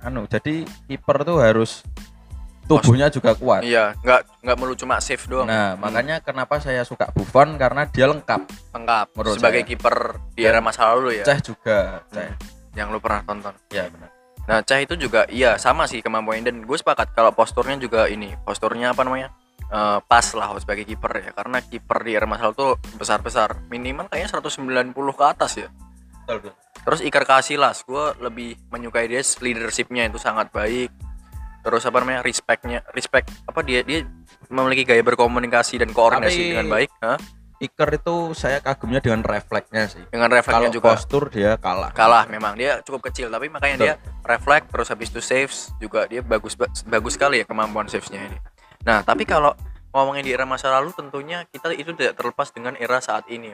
anu 0.00 0.24
jadi 0.24 0.64
kiper 0.88 1.22
tuh 1.22 1.44
harus 1.44 1.84
tubuhnya 2.70 3.10
juga 3.10 3.34
kuat. 3.34 3.66
Iya 3.66 3.98
nggak 3.98 4.46
nggak 4.46 4.56
melulu 4.56 4.76
cuma 4.78 5.02
save 5.02 5.24
doang. 5.26 5.50
Nah 5.50 5.74
Hmm. 5.74 5.82
makanya 5.82 6.22
kenapa 6.22 6.62
saya 6.62 6.86
suka 6.86 7.10
Buffon? 7.10 7.58
Karena 7.58 7.90
dia 7.90 8.06
lengkap. 8.06 8.40
Lengkap 8.70 9.06
menurut 9.18 9.36
sebagai 9.42 9.62
kiper 9.66 9.96
di 10.38 10.46
Dan 10.46 10.54
era 10.54 10.60
masa 10.62 10.94
lalu 10.94 11.18
ya. 11.20 11.24
Ceh 11.26 11.40
juga 11.42 12.06
Ceh. 12.14 12.30
Yang 12.78 12.88
lu 12.94 12.98
pernah 13.02 13.26
tonton. 13.26 13.54
Ya 13.74 13.90
benar. 13.90 14.10
Nah, 14.48 14.58
Cah 14.66 14.78
itu 14.78 14.94
juga 14.98 15.26
iya 15.30 15.58
sama 15.58 15.86
sih 15.86 16.02
kemampuannya 16.02 16.50
dan 16.50 16.56
gue 16.66 16.74
sepakat 16.74 17.14
kalau 17.14 17.30
posturnya 17.30 17.78
juga 17.78 18.06
ini, 18.10 18.34
posturnya 18.46 18.94
apa 18.94 19.02
namanya? 19.02 19.30
eh, 19.70 19.98
pas 20.02 20.26
lah 20.34 20.50
sebagai 20.58 20.82
kiper 20.82 21.12
ya. 21.22 21.30
Karena 21.30 21.62
kiper 21.62 22.02
di 22.02 22.18
era 22.18 22.26
masa 22.26 22.50
lalu 22.50 22.54
tuh 22.58 22.72
besar-besar. 22.98 23.70
Minimal 23.70 24.10
kayaknya 24.10 24.26
190 24.34 25.14
ke 25.14 25.22
atas 25.22 25.52
ya. 25.62 25.68
Betul, 26.26 26.36
betul. 26.42 26.54
terus 26.80 27.00
Iker 27.04 27.28
Casillas 27.28 27.84
gue 27.84 28.04
lebih 28.24 28.56
menyukai 28.72 29.04
dia 29.04 29.20
leadershipnya 29.20 30.08
itu 30.08 30.16
sangat 30.16 30.48
baik 30.48 30.88
terus 31.60 31.84
apa 31.84 32.00
namanya 32.00 32.20
respectnya 32.24 32.80
respect 32.92 33.28
apa 33.44 33.60
dia 33.60 33.84
dia 33.84 34.04
memiliki 34.48 34.84
gaya 34.84 35.04
berkomunikasi 35.04 35.80
dan 35.80 35.92
koordinasi 35.92 36.36
Tapi- 36.36 36.50
dengan 36.52 36.66
baik 36.68 36.90
Hah? 37.00 37.20
Iker 37.60 38.00
itu 38.00 38.32
saya 38.32 38.64
kagumnya 38.64 39.04
dengan 39.04 39.20
refleksnya 39.20 39.84
sih. 39.84 40.00
Dengan 40.08 40.32
refleksnya 40.32 40.72
juga. 40.72 40.96
postur 40.96 41.28
dia 41.28 41.60
kalah. 41.60 41.92
Kalah 41.92 42.24
memang. 42.24 42.56
Dia 42.56 42.80
cukup 42.80 43.12
kecil 43.12 43.28
tapi 43.28 43.52
makanya 43.52 43.76
Betul. 43.76 43.84
dia 43.84 43.94
refleks 44.24 44.66
terus 44.72 44.88
habis 44.88 45.12
itu 45.12 45.20
saves 45.20 45.68
juga 45.76 46.08
dia 46.08 46.24
bagus 46.24 46.56
ba- 46.56 46.72
bagus 46.88 47.20
sekali 47.20 47.36
ya 47.36 47.44
kemampuan 47.44 47.84
savesnya 47.84 48.32
ini. 48.32 48.38
Nah 48.88 49.04
tapi 49.04 49.28
kalau 49.28 49.52
ngomongin 49.92 50.24
di 50.24 50.32
era 50.32 50.48
masa 50.48 50.72
lalu 50.72 50.88
tentunya 50.96 51.44
kita 51.52 51.76
itu 51.76 51.92
tidak 51.92 52.16
terlepas 52.16 52.48
dengan 52.48 52.80
era 52.80 52.96
saat 53.04 53.28
ini. 53.28 53.52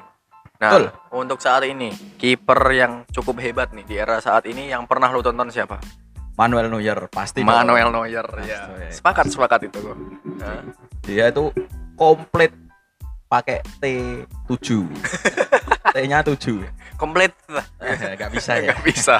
Nah 0.62 0.70
Betul. 0.70 0.86
untuk 1.10 1.42
saat 1.42 1.66
ini 1.66 1.90
kiper 2.14 2.62
yang 2.70 3.02
cukup 3.10 3.42
hebat 3.42 3.74
nih 3.74 3.90
di 3.90 3.98
era 3.98 4.22
saat 4.22 4.46
ini 4.46 4.70
yang 4.70 4.86
pernah 4.86 5.10
lu 5.10 5.18
tonton 5.18 5.50
siapa 5.50 5.82
Manuel 6.36 6.68
Neuer 6.68 7.08
pasti 7.08 7.40
dong. 7.40 7.48
Manuel 7.48 7.88
Neuer 7.90 8.28
Pasti. 8.28 8.52
ya 8.52 8.60
sepakat 8.92 9.26
sepakat 9.32 9.60
itu 9.72 9.78
gua 9.80 9.96
Nah, 10.36 10.60
dia 11.00 11.32
itu 11.32 11.48
komplit 11.96 12.52
pakai 13.26 13.64
T7 13.80 14.84
T-nya 15.96 16.20
7 16.20 16.60
komplit. 16.96 17.32
Eh, 17.80 18.16
nggak 18.16 18.30
bisa 18.32 18.52
ya. 18.60 18.72
nggak 18.72 18.82
bisa. 18.84 19.16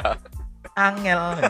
Angel. 0.77 1.41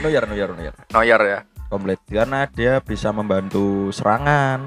Neuer 0.00 0.24
Neuer 0.28 0.50
Neuer. 0.56 0.74
Neuer 0.92 1.20
ya. 1.24 1.40
Komplit 1.68 2.00
karena 2.08 2.48
dia 2.48 2.80
bisa 2.80 3.12
membantu 3.12 3.92
serangan 3.92 4.64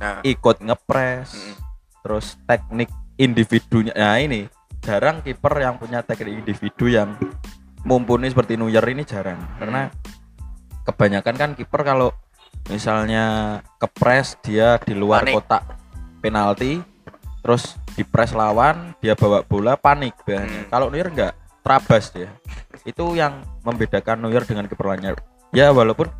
nah. 0.00 0.24
ikut 0.24 0.64
ngepres 0.64 1.36
Mm-mm. 1.36 1.54
terus 2.00 2.40
teknik 2.48 2.88
individunya. 3.20 3.92
Nah 3.92 4.16
ini 4.16 4.48
jarang 4.80 5.20
kiper 5.20 5.52
yang 5.60 5.76
punya 5.76 6.00
teknik 6.00 6.40
individu 6.40 6.88
yang 6.88 7.12
mumpuni 7.88 8.28
seperti 8.28 8.60
Neuer 8.60 8.84
ini 8.92 9.08
jarang. 9.08 9.40
Karena 9.56 9.88
kebanyakan 10.84 11.34
kan 11.40 11.50
kiper 11.56 11.80
kalau 11.80 12.12
misalnya 12.68 13.58
kepres 13.80 14.36
dia 14.44 14.76
di 14.84 14.92
luar 14.92 15.24
Panik. 15.24 15.34
kotak 15.40 15.62
penalti 16.20 16.84
terus 17.40 17.80
dipres 17.96 18.36
lawan 18.36 18.92
dia 19.00 19.16
bawa 19.16 19.40
bola 19.40 19.80
panik 19.80 20.12
biasanya. 20.28 20.68
Hmm. 20.68 20.70
kalau 20.70 20.92
Neuer 20.92 21.08
enggak 21.08 21.32
trabas 21.64 22.12
dia. 22.12 22.28
Itu 22.84 23.16
yang 23.16 23.40
membedakan 23.64 24.20
Neuer 24.20 24.44
dengan 24.44 24.68
kiper 24.68 24.84
lainnya 24.84 25.16
ya 25.56 25.72
walaupun 25.72 26.12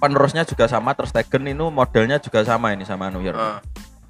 penerusnya 0.00 0.48
juga 0.48 0.66
sama 0.66 0.96
terus 0.96 1.12
Stegen 1.12 1.44
itu 1.46 1.68
modelnya 1.68 2.16
juga 2.16 2.42
sama 2.42 2.72
ini 2.72 2.88
sama 2.88 3.12
Neuer 3.12 3.36
eh, 3.36 3.60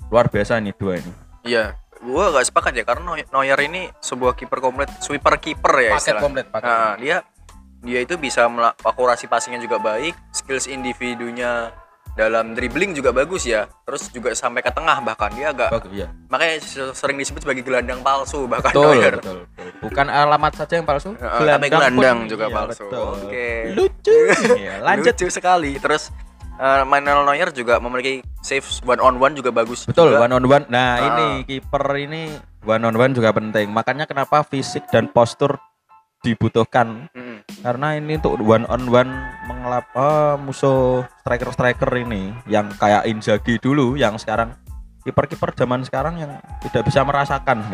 luar 0.09 0.31
biasa 0.31 0.63
ini 0.63 0.71
dua 0.73 1.03
ini. 1.03 1.13
Iya, 1.43 1.75
gua 2.03 2.31
gak 2.31 2.45
sepakat 2.45 2.73
ya 2.75 2.85
karena 2.85 3.03
Neu- 3.05 3.29
Neuer 3.33 3.61
ini 3.63 3.87
sebuah 3.97 4.35
kiper 4.35 4.59
komplit, 4.59 4.91
sweeper 4.99 5.39
kiper 5.39 5.75
ya 5.81 5.91
istilahnya. 5.95 6.19
komplit 6.21 6.47
paket 6.49 6.67
Nah, 6.67 6.95
dia 6.97 7.17
dia 7.79 7.99
itu 7.99 8.15
bisa 8.17 8.47
akurasi 8.81 9.27
passingnya 9.27 9.59
juga 9.59 9.79
baik, 9.79 10.15
skills 10.31 10.67
individunya 10.67 11.71
dalam 12.13 12.53
dribbling 12.53 12.93
juga 12.93 13.09
bagus 13.11 13.43
ya. 13.43 13.65
Terus 13.83 14.07
juga 14.09 14.31
sampai 14.33 14.61
ke 14.61 14.69
tengah 14.69 15.01
bahkan 15.01 15.31
dia 15.31 15.49
agak 15.49 15.73
bagus 15.73 15.93
ya 15.97 16.09
makanya 16.29 16.55
se- 16.59 16.93
sering 16.93 17.17
disebut 17.17 17.41
sebagai 17.41 17.63
gelandang 17.63 18.01
palsu 18.01 18.45
bahkan 18.45 18.71
betul, 18.71 18.93
Neuer. 18.93 19.15
betul 19.17 19.37
betul. 19.47 19.69
bukan 19.81 20.07
alamat 20.07 20.53
saja 20.55 20.75
yang 20.75 20.85
palsu 20.85 21.11
Heeh, 21.13 21.41
tapi 21.49 21.67
gelandang 21.69 22.19
pun- 22.19 22.29
juga 22.29 22.45
iya, 22.47 22.55
palsu. 22.55 22.85
betul. 22.85 23.15
Oke. 23.25 23.49
lucu 23.73 24.17
Iya, 24.55 24.75
lanjut 24.87 25.15
Lucu 25.15 25.27
sekali. 25.29 25.73
Terus 25.77 26.03
eh, 26.55 26.83
Manuel 26.83 27.25
Neuer 27.25 27.51
juga 27.51 27.79
memiliki 27.79 28.21
saves 28.41 28.83
one 28.83 28.99
on 28.99 29.17
one 29.17 29.33
juga 29.33 29.49
bagus. 29.51 29.85
betul 29.85 30.11
juga. 30.11 30.23
one 30.23 30.33
on 30.33 30.45
one 30.45 30.65
nah 30.69 30.91
Ah. 30.95 31.07
ini 31.09 31.27
kiper 31.45 31.85
ini 31.97 32.23
one 32.63 32.83
on 32.83 32.95
one 32.95 33.13
juga 33.13 33.31
penting 33.31 33.69
makanya 33.69 34.05
kenapa 34.05 34.43
fisik 34.43 34.85
dan 34.89 35.07
postur 35.07 35.57
dibutuhkan 36.21 37.11
Mm. 37.11 37.43
karena 37.61 37.87
ini 37.97 38.15
untuk 38.15 38.39
one 38.39 38.63
on 38.65 38.83
one 38.87 39.11
mengelap 39.45 39.91
oh, 39.93 40.39
musuh 40.39 41.03
striker 41.19 41.51
striker 41.51 41.91
ini 41.97 42.31
yang 42.47 42.71
kayak 42.73 43.05
Inzaghi 43.05 43.59
dulu 43.59 43.95
yang 43.95 44.15
sekarang 44.17 44.55
kiper-kiper 45.03 45.51
zaman 45.53 45.83
sekarang 45.83 46.15
yang 46.17 46.39
tidak 46.63 46.87
bisa 46.87 47.03
merasakan 47.03 47.67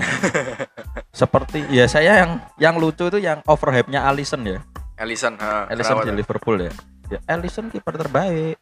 seperti 1.13 1.69
ya 1.69 1.85
saya 1.85 2.25
yang 2.25 2.41
yang 2.57 2.75
lucu 2.77 3.05
itu 3.07 3.21
yang 3.21 3.45
overhype-nya 3.45 4.05
Alisson 4.05 4.41
ya 4.43 4.59
Alisson, 4.97 5.37
ha, 5.37 5.69
Alisson 5.69 6.01
di? 6.03 6.17
Liverpool 6.17 6.57
ya 6.59 6.73
ya 7.09 7.19
Alisson 7.29 7.73
kiper 7.73 7.97
terbaik 7.97 8.57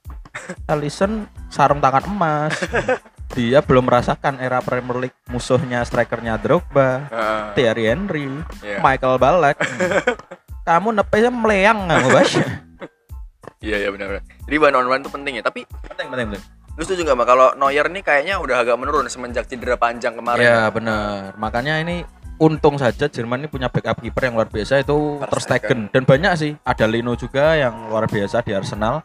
Alisson 0.70 1.26
sarung 1.50 1.82
tangan 1.82 2.06
emas 2.06 2.54
dia 3.36 3.58
belum 3.60 3.90
merasakan 3.90 4.38
era 4.38 4.62
Premier 4.62 5.08
League 5.08 5.18
musuhnya 5.26 5.82
strikernya 5.82 6.38
Drogba 6.38 7.10
Heeh, 7.10 7.42
Thierry 7.58 7.84
Henry 7.90 8.30
iya. 8.62 8.78
Michael 8.78 9.18
Ballack 9.18 9.58
kamu 10.68 10.94
nepesnya 10.94 11.30
meleyang 11.30 11.90
kamu 11.90 12.08
bas 12.10 12.32
Iya 13.56 13.82
iya 13.82 13.90
benar. 13.90 14.20
Jadi 14.46 14.56
one 14.62 14.76
on 14.78 14.86
one 14.86 15.00
itu 15.00 15.10
penting 15.10 15.40
ya. 15.40 15.42
Tapi 15.42 15.64
penting 15.64 16.12
penting 16.12 16.28
penting 16.28 16.42
lu 16.76 16.84
setuju 16.84 17.08
nggak 17.08 17.24
kalau 17.24 17.48
Neuer 17.56 17.88
nih 17.88 18.04
kayaknya 18.04 18.36
udah 18.36 18.60
agak 18.60 18.76
menurun 18.76 19.08
semenjak 19.08 19.48
cedera 19.48 19.80
panjang 19.80 20.12
kemarin. 20.12 20.44
ya 20.44 20.68
benar 20.68 21.32
makanya 21.40 21.80
ini 21.80 22.04
untung 22.38 22.76
saja 22.76 23.06
Jerman 23.06 23.40
ini 23.40 23.48
punya 23.48 23.66
backup 23.66 23.98
kiper 23.98 24.22
yang 24.24 24.34
luar 24.34 24.46
biasa 24.46 24.80
itu 24.80 24.96
Ter 25.18 25.28
Ter 25.28 25.40
Stegen 25.40 25.80
dan 25.88 26.02
banyak 26.02 26.32
sih 26.34 26.52
ada 26.60 26.84
Lino 26.84 27.12
juga 27.12 27.54
yang 27.54 27.88
luar 27.88 28.04
biasa 28.06 28.40
di 28.40 28.52
Arsenal 28.52 29.02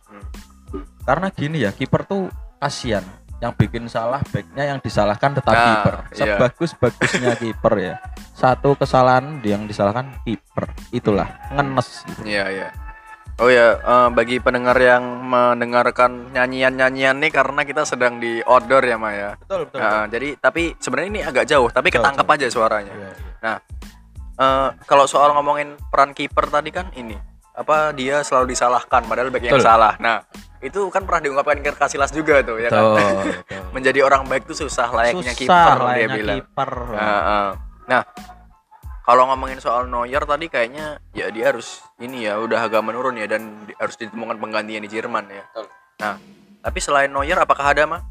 Hmm. 0.72 0.88
karena 1.04 1.28
gini 1.30 1.58
ya 1.60 1.72
kiper 1.72 2.04
tuh 2.04 2.32
kasihan 2.56 3.04
yang 3.40 3.52
bikin 3.52 3.88
salah 3.88 4.22
backnya 4.22 4.64
yang 4.66 4.78
disalahkan 4.78 5.34
tetap 5.34 5.52
Nah, 5.52 5.66
kiper. 5.66 5.96
iya. 5.98 6.14
Sebagus 6.14 6.72
bagusnya 6.78 7.32
kiper 7.42 7.74
ya. 7.76 7.94
Satu 8.32 8.78
kesalahan 8.78 9.42
yang 9.42 9.66
disalahkan 9.66 10.14
kiper. 10.22 10.70
Itulah 10.92 11.26
ngenes 11.50 12.06
gitu. 12.06 12.22
Iya 12.22 12.46
iya. 12.48 12.68
Oh 13.42 13.50
ya, 13.50 13.74
eh, 13.74 14.10
bagi 14.14 14.38
pendengar 14.38 14.78
yang 14.78 15.02
mendengarkan 15.26 16.30
nyanyian-nyanyian 16.30 17.18
nih 17.18 17.34
karena 17.34 17.66
kita 17.66 17.90
sedang 17.90 18.22
di 18.22 18.38
outdoor 18.46 18.86
ya, 18.86 19.02
Maya. 19.02 19.34
Betul 19.42 19.66
betul. 19.66 19.82
Nah, 19.82 20.06
jadi 20.06 20.38
tapi 20.38 20.78
sebenarnya 20.78 21.10
ini 21.10 21.22
agak 21.26 21.50
jauh, 21.50 21.66
tapi 21.68 21.90
Jauh, 21.90 22.06
ketangkep 22.06 22.22
jauh. 22.24 22.36
aja 22.38 22.48
suaranya. 22.54 22.94
Iya, 22.94 23.12
iya. 23.42 23.56
Eh, 24.42 24.70
kalau 24.86 25.06
soal 25.06 25.34
ngomongin 25.34 25.74
peran 25.90 26.14
kiper 26.14 26.50
tadi 26.50 26.70
kan 26.70 26.90
ini 26.94 27.14
apa 27.52 27.92
dia 27.92 28.24
selalu 28.24 28.56
disalahkan 28.56 29.04
padahal 29.06 29.30
back 29.30 29.44
yang 29.44 29.58
Betul. 29.58 29.68
salah. 29.68 29.94
Nah, 29.98 30.24
itu 30.62 30.88
kan 30.90 31.04
pernah 31.04 31.22
diungkapkan 31.22 31.60
ke 31.62 31.72
Casillas 31.76 32.10
juga 32.10 32.42
tuh 32.42 32.58
ya 32.58 32.70
kan. 32.70 32.82
Betul, 32.94 32.98
betul. 33.42 33.62
Menjadi 33.74 34.00
orang 34.02 34.22
baik 34.26 34.46
itu 34.46 34.66
susah 34.66 34.88
layaknya 34.90 35.34
kiper 35.34 35.78
dia 35.78 35.86
layaknya 35.90 36.18
bilang. 36.18 36.38
kiper. 36.46 36.72
Nah, 36.94 37.02
eh. 37.02 37.50
Nah, 37.86 38.02
kalau 39.01 39.27
ngomongin 39.27 39.58
soal 39.58 39.86
Neuer 39.86 40.22
tadi 40.22 40.46
kayaknya 40.46 41.01
ya 41.12 41.27
dia 41.27 41.50
harus 41.50 41.81
ini 41.98 42.24
ya 42.24 42.38
udah 42.38 42.62
agak 42.62 42.81
menurun 42.81 43.15
ya 43.15 43.25
dan 43.25 43.65
di- 43.65 43.75
harus 43.75 43.96
ditemukan 43.96 44.38
penggantinya 44.38 44.79
di 44.79 44.89
Jerman 44.89 45.25
ya. 45.25 45.43
Betul. 45.48 45.65
Nah, 46.00 46.15
tapi 46.62 46.79
selain 46.79 47.10
Neuer 47.10 47.36
apakah 47.36 47.65
ada 47.67 47.84
mah? 47.86 48.01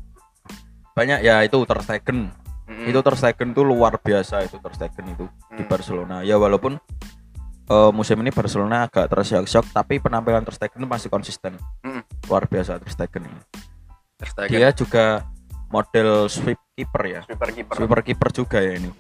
Banyak 0.92 1.20
ya 1.20 1.40
itu 1.40 1.56
Ter 1.61 1.78
Stegen. 1.80 2.35
Mm-mm. 2.66 2.87
Itu 2.87 3.00
Ter 3.00 3.14
Stegen 3.14 3.50
tuh 3.50 3.62
luar 3.62 3.97
biasa 3.97 4.42
itu 4.42 4.59
Ter 4.59 4.73
Stegen 4.73 5.06
itu 5.09 5.26
di 5.49 5.62
Hmm. 5.62 5.68
Barcelona. 5.68 6.16
Ya 6.20 6.35
walaupun 6.37 6.78
eh, 7.66 7.90
musim 7.90 8.18
ini 8.18 8.30
Barcelona 8.30 8.85
agak 8.85 9.06
tersyok-syok 9.09 9.70
tapi 9.70 9.99
penampilan 9.99 10.42
Ter 10.42 10.54
Stegen 10.54 10.82
masih 10.85 11.06
konsisten. 11.06 11.54
Mm. 11.80 12.02
Luar 12.26 12.44
biasa 12.44 12.78
Ter 12.78 12.90
Stegen 12.90 13.23
ini. 13.25 13.40
Ter 14.16 14.28
Stegen, 14.28 14.50
Dia 14.52 14.70
juga 14.70 15.23
model 15.70 16.26
sweep 16.26 16.59
keeper 16.75 17.02
ya. 17.04 17.20
sweeper 17.25 17.50
kiper. 17.52 17.75
Sweeper 17.78 18.00
keeper 18.02 18.28
juga 18.32 18.59
ya 18.59 18.75
ini. 18.75 18.90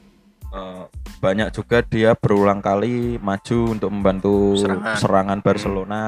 Eh, 0.50 0.84
banyak 1.22 1.54
juga 1.54 1.78
dia 1.86 2.18
berulang 2.18 2.58
kali 2.58 3.22
maju 3.22 3.58
untuk 3.70 3.90
membantu 3.92 4.58
Serangan. 4.58 4.96
serangan, 4.98 5.38
Barcelona 5.44 6.02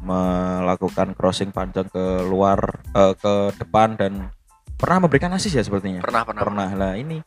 melakukan 0.00 1.12
crossing 1.16 1.52
panjang 1.52 1.88
ke 1.88 2.24
luar 2.28 2.84
eh, 2.92 3.14
ke 3.16 3.56
depan 3.56 3.96
dan 3.96 4.28
pernah 4.76 5.08
memberikan 5.08 5.32
asis 5.32 5.56
ya 5.56 5.64
sepertinya. 5.64 6.04
Pernah, 6.04 6.28
pernah. 6.28 6.40
Pernah 6.44 6.70
lah 6.76 6.92
ini 7.00 7.24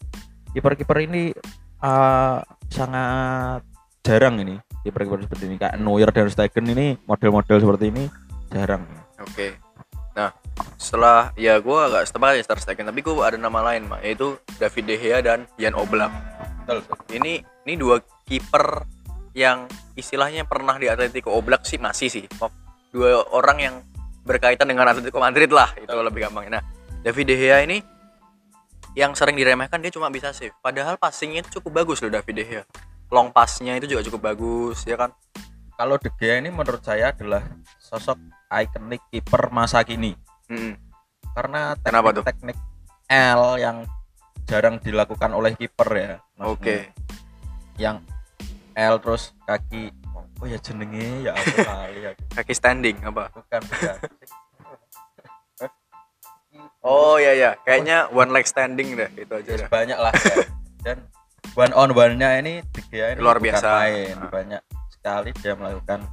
kiper-kiper 0.53 0.98
ini 1.10 1.33
eh, 1.81 2.38
sangat 2.69 3.62
jarang 4.05 4.38
ini 4.43 4.60
kiper-kiper 4.86 5.25
seperti 5.25 5.43
ini 5.50 5.55
kayak 5.57 5.79
Neuer 5.79 6.12
dan 6.12 6.29
Stegen 6.29 6.69
ini 6.69 7.00
model-model 7.10 7.57
seperti 7.57 7.89
ini 7.89 8.03
jarang. 8.53 8.86
Oke. 9.17 9.57
Nah, 10.13 10.29
setelah 10.77 11.33
ya 11.33 11.57
gue 11.57 11.79
agak 11.79 12.05
setepat 12.05 12.38
ya 12.38 12.45
Ter 12.45 12.60
Stegen, 12.62 12.86
tapi 12.86 13.01
gue 13.01 13.15
ada 13.17 13.39
nama 13.39 13.74
lain 13.74 13.89
mah 13.89 13.98
yaitu 14.05 14.38
David 14.62 14.83
De 14.86 14.95
Gea 15.01 15.19
dan 15.25 15.50
Jan 15.57 15.74
Oblak. 15.74 16.13
Ini 17.12 17.34
ini 17.67 17.74
dua 17.75 18.00
kiper 18.27 18.88
yang 19.34 19.65
istilahnya 19.98 20.46
pernah 20.46 20.77
di 20.77 20.88
Atletico 20.88 21.34
Oblak 21.34 21.65
sih 21.65 21.82
masih 21.82 22.10
sih. 22.10 22.25
Dua 22.93 23.25
orang 23.34 23.58
yang 23.60 23.75
berkaitan 24.24 24.70
dengan 24.70 24.88
Atletico 24.88 25.20
Madrid 25.20 25.51
lah, 25.51 25.74
itu 25.75 25.89
lebih 25.89 26.29
gampang. 26.29 26.48
Nah, 26.48 26.63
David 27.03 27.25
De 27.27 27.36
Gea 27.36 27.60
ini 27.65 27.82
yang 28.93 29.17
sering 29.17 29.34
diremehkan 29.34 29.82
dia 29.82 29.89
cuma 29.89 30.08
bisa 30.13 30.32
save. 30.32 30.53
Padahal 30.62 31.01
passingnya 31.01 31.41
itu 31.43 31.60
cukup 31.60 31.84
bagus 31.84 32.00
loh 32.00 32.13
David 32.13 32.36
De 32.39 32.43
Gea. 32.46 32.63
Long 33.10 33.34
passnya 33.34 33.77
itu 33.77 33.89
juga 33.89 34.01
cukup 34.05 34.22
bagus, 34.34 34.86
ya 34.86 34.96
kan? 34.96 35.12
Kalau 35.74 35.98
De 35.98 36.10
Gea 36.15 36.39
ini 36.39 36.53
menurut 36.53 36.86
saya 36.86 37.12
adalah 37.12 37.43
sosok 37.82 38.15
ikonik 38.53 39.01
kiper 39.10 39.50
masa 39.50 39.82
kini. 39.82 40.13
Mm-mm. 40.51 40.75
karena 41.34 41.74
Kenapa 41.82 42.13
tuh? 42.13 42.22
teknik 42.22 42.53
L 43.10 43.58
yang 43.58 43.88
jarang 44.43 44.77
dilakukan 44.77 45.32
oleh 45.32 45.53
kiper 45.53 45.89
ya. 45.91 46.13
Oke. 46.39 46.91
Yang 47.75 48.03
L 48.73 48.95
terus 48.97 49.32
kaki 49.43 49.93
oh 50.13 50.45
ya 50.45 50.58
jenenge 50.58 51.23
ya 51.23 51.32
aku 51.32 51.56
kali 51.58 51.99
aku. 52.06 52.21
Kaki 52.36 52.53
standing 52.53 52.97
apa? 53.01 53.29
Bukan 53.32 53.62
bukan. 53.63 53.95
Oh 56.84 57.15
iya 57.15 57.32
ya, 57.32 57.51
kayaknya 57.63 58.12
one 58.12 58.27
leg 58.29 58.43
standing 58.43 58.99
deh, 58.99 59.08
itu 59.15 59.32
aja 59.32 59.51
dah. 59.56 59.69
banyak 59.71 59.95
lah 59.95 60.12
ya. 60.12 60.36
Dan 60.84 60.97
one 61.56 61.71
on 61.71 61.95
one-nya 61.95 62.36
ini 62.38 62.60
ini 62.91 63.23
Luar 63.23 63.39
biasa. 63.39 63.88
main. 63.88 64.15
Ah. 64.19 64.27
Banyak 64.27 64.62
sekali 64.91 65.32
dia 65.39 65.56
melakukan 65.56 66.03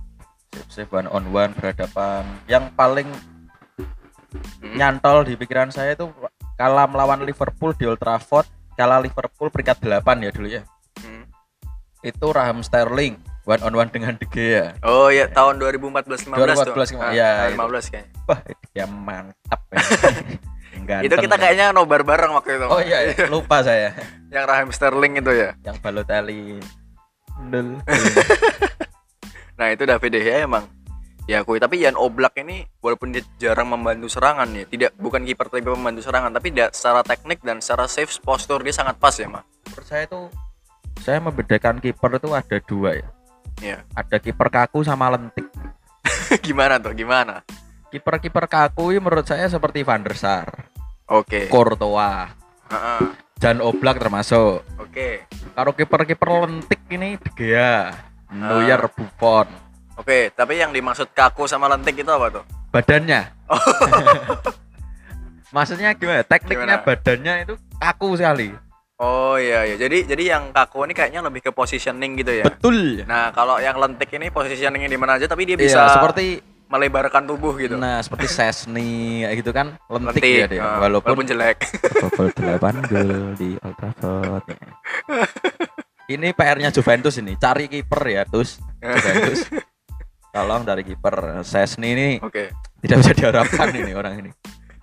save-save 0.54 0.94
one 0.94 1.10
on 1.10 1.26
one 1.28 1.50
berhadapan. 1.52 2.22
Yang 2.46 2.64
paling 2.74 3.08
Hmm. 4.62 4.78
nyantol 4.78 5.26
di 5.26 5.34
pikiran 5.34 5.74
saya 5.74 5.98
itu 5.98 6.06
kalah 6.60 6.84
melawan 6.84 7.24
Liverpool 7.24 7.72
di 7.72 7.88
Old 7.88 7.96
Trafford 7.96 8.44
kalah 8.74 9.00
Liverpool 9.00 9.48
peringkat 9.48 9.80
8 9.80 9.96
ya 10.20 10.30
dulu 10.30 10.48
ya 10.50 10.62
Hmm. 11.00 11.24
itu 12.02 12.26
Raheem 12.28 12.60
Sterling 12.60 13.16
one 13.42 13.62
on 13.62 13.72
one 13.72 13.88
dengan 13.88 14.12
De 14.12 14.26
Gea 14.26 14.76
Oh 14.82 15.08
iya, 15.08 15.24
tahun 15.26 15.56
2014 15.56 16.28
15 16.28 16.36
tuh. 16.60 16.76
2014, 16.76 17.00
Ah, 17.00 17.10
iya, 17.10 17.28
tahun 17.48 17.56
15 17.56 17.88
kayaknya. 17.88 18.12
wah 18.26 18.38
dia 18.70 18.84
mantap 18.86 19.60
ya. 19.66 19.80
Ganteng 20.80 21.02
itu 21.02 21.14
kita 21.18 21.34
ya. 21.34 21.40
kayaknya 21.40 21.66
nobar 21.72 22.02
bareng 22.02 22.30
waktu 22.30 22.50
itu. 22.54 22.66
oh 22.66 22.78
iya 22.78 22.98
iya. 23.06 23.24
lupa 23.32 23.60
saya 23.60 23.96
Yang 24.28 24.44
Raheem 24.44 24.70
Sterling 24.70 25.12
itu 25.16 25.32
ya. 25.32 25.50
yang 25.62 25.76
Balotelli. 25.78 26.60
Nah, 29.56 29.68
itu 29.68 29.84
David 29.84 30.10
De 30.10 30.20
Gea 30.20 30.38
emang 30.42 30.64
ya 31.30 31.46
tapi 31.46 31.78
Jan 31.78 31.94
Oblak 31.94 32.34
ini 32.42 32.66
walaupun 32.82 33.14
dia 33.14 33.22
jarang 33.38 33.70
membantu 33.70 34.10
serangan 34.10 34.50
ya, 34.50 34.66
tidak 34.66 34.90
bukan 34.98 35.22
kiper 35.22 35.46
tapi 35.46 35.62
membantu 35.62 36.02
serangan, 36.02 36.34
tapi 36.34 36.50
dia 36.50 36.74
secara 36.74 37.06
teknik 37.06 37.38
dan 37.46 37.62
secara 37.62 37.86
save 37.86 38.10
postur 38.18 38.66
dia 38.66 38.74
sangat 38.74 38.98
pas 38.98 39.14
ya, 39.14 39.30
Mak. 39.30 39.46
menurut 39.70 39.86
saya 39.86 40.02
itu 40.10 40.20
saya 40.98 41.18
membedakan 41.22 41.78
kiper 41.78 42.18
itu 42.18 42.28
ada 42.34 42.58
dua 42.66 42.90
ya 42.98 43.08
Iya. 43.60 43.78
ada 43.94 44.16
kiper 44.18 44.48
kaku 44.50 44.82
sama 44.82 45.06
lentik 45.14 45.46
gimana 46.46 46.82
tuh? 46.82 46.96
Gimana? 46.98 47.46
kiper-kiper 47.90 48.46
kaku 48.46 48.94
ini 48.94 48.98
menurut 49.02 49.26
saya 49.26 49.46
seperti 49.46 49.86
Van 49.86 50.02
der 50.02 50.14
Sar 50.18 50.66
Oke. 51.10 51.46
Courtois 51.46 52.30
Heeh. 52.70 53.00
dan 53.38 53.62
Oblak 53.62 54.02
termasuk 54.02 54.66
Oke. 54.82 55.26
Kalau 55.54 55.72
kiper-kiper 55.74 56.28
lentik 56.46 56.80
ini 56.90 57.14
De 57.20 57.30
Gea, 57.36 57.90
Neuer, 58.32 58.80
Buffon. 58.90 59.69
Oke, 60.00 60.32
tapi 60.32 60.56
yang 60.56 60.72
dimaksud 60.72 61.12
kaku 61.12 61.44
sama 61.44 61.68
lentik 61.68 61.92
itu 61.94 62.08
apa 62.08 62.32
tuh? 62.32 62.44
Badannya. 62.72 63.20
Maksudnya 65.50 65.92
gimana? 65.92 66.22
Tekniknya 66.22 66.78
Gimana? 66.78 66.86
badannya 66.86 67.34
itu 67.42 67.54
kaku 67.76 68.08
sekali. 68.16 68.48
Oh 68.96 69.34
iya 69.34 69.64
iya. 69.64 69.76
Jadi 69.76 70.06
jadi 70.06 70.24
yang 70.30 70.44
kaku 70.50 70.84
ini 70.84 70.94
kayaknya 70.94 71.20
lebih 71.20 71.42
ke 71.42 71.50
positioning 71.50 72.16
gitu 72.16 72.32
ya. 72.32 72.44
Betul. 72.46 73.02
Nah, 73.02 73.28
kalau 73.30 73.58
yang 73.58 73.76
lentik 73.76 74.08
ini 74.10 74.30
positioningnya 74.30 74.86
di 74.86 74.96
mana 74.96 75.16
aja 75.16 75.26
tapi 75.26 75.44
dia 75.44 75.56
Iya, 75.56 75.64
bisa 75.66 75.80
seperti 75.90 76.40
melebarkan 76.70 77.26
tubuh 77.26 77.58
gitu. 77.58 77.74
nah 77.74 77.98
seperti 77.98 78.30
Sesni 78.38 79.26
gitu 79.34 79.50
kan 79.50 79.74
lentik, 79.90 80.22
Lentik, 80.22 80.38
ya 80.38 80.46
dia. 80.46 80.60
eh, 80.62 80.76
walaupun, 80.78 81.12
walaupun 81.12 81.26
jelek. 81.26 81.58
bobol 81.98 82.30
8 82.30 82.86
gol 82.86 83.10
di 83.34 83.58
Old 83.58 83.74
Trafford. 83.74 84.44
ini 86.14 86.30
PR-nya 86.30 86.70
Juventus 86.70 87.18
ini, 87.18 87.34
cari 87.34 87.66
kiper 87.66 88.02
ya, 88.06 88.22
Tus. 88.22 88.62
Juventus. 88.78 89.50
Tolong 90.30 90.62
dari 90.62 90.86
kiper 90.86 91.42
Sesni 91.42 91.90
ini 91.98 92.08
Oke. 92.22 92.54
tidak 92.78 92.96
bisa 93.02 93.12
diharapkan 93.18 93.68
ini 93.82 93.92
orang 93.94 94.14
ini. 94.22 94.30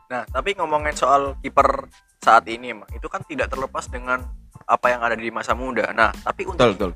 Nah, 0.07 0.23
tapi 0.27 0.55
ngomongin 0.55 0.95
soal 0.95 1.35
kiper 1.39 1.87
saat 2.23 2.47
ini, 2.47 2.75
itu 2.95 3.07
kan 3.07 3.23
tidak 3.27 3.51
terlepas 3.51 3.87
dengan 3.87 4.23
apa 4.67 4.87
yang 4.91 4.99
ada 5.03 5.15
di 5.15 5.31
masa 5.31 5.55
muda. 5.55 5.91
Nah, 5.95 6.11
tapi 6.11 6.47
untuk 6.47 6.95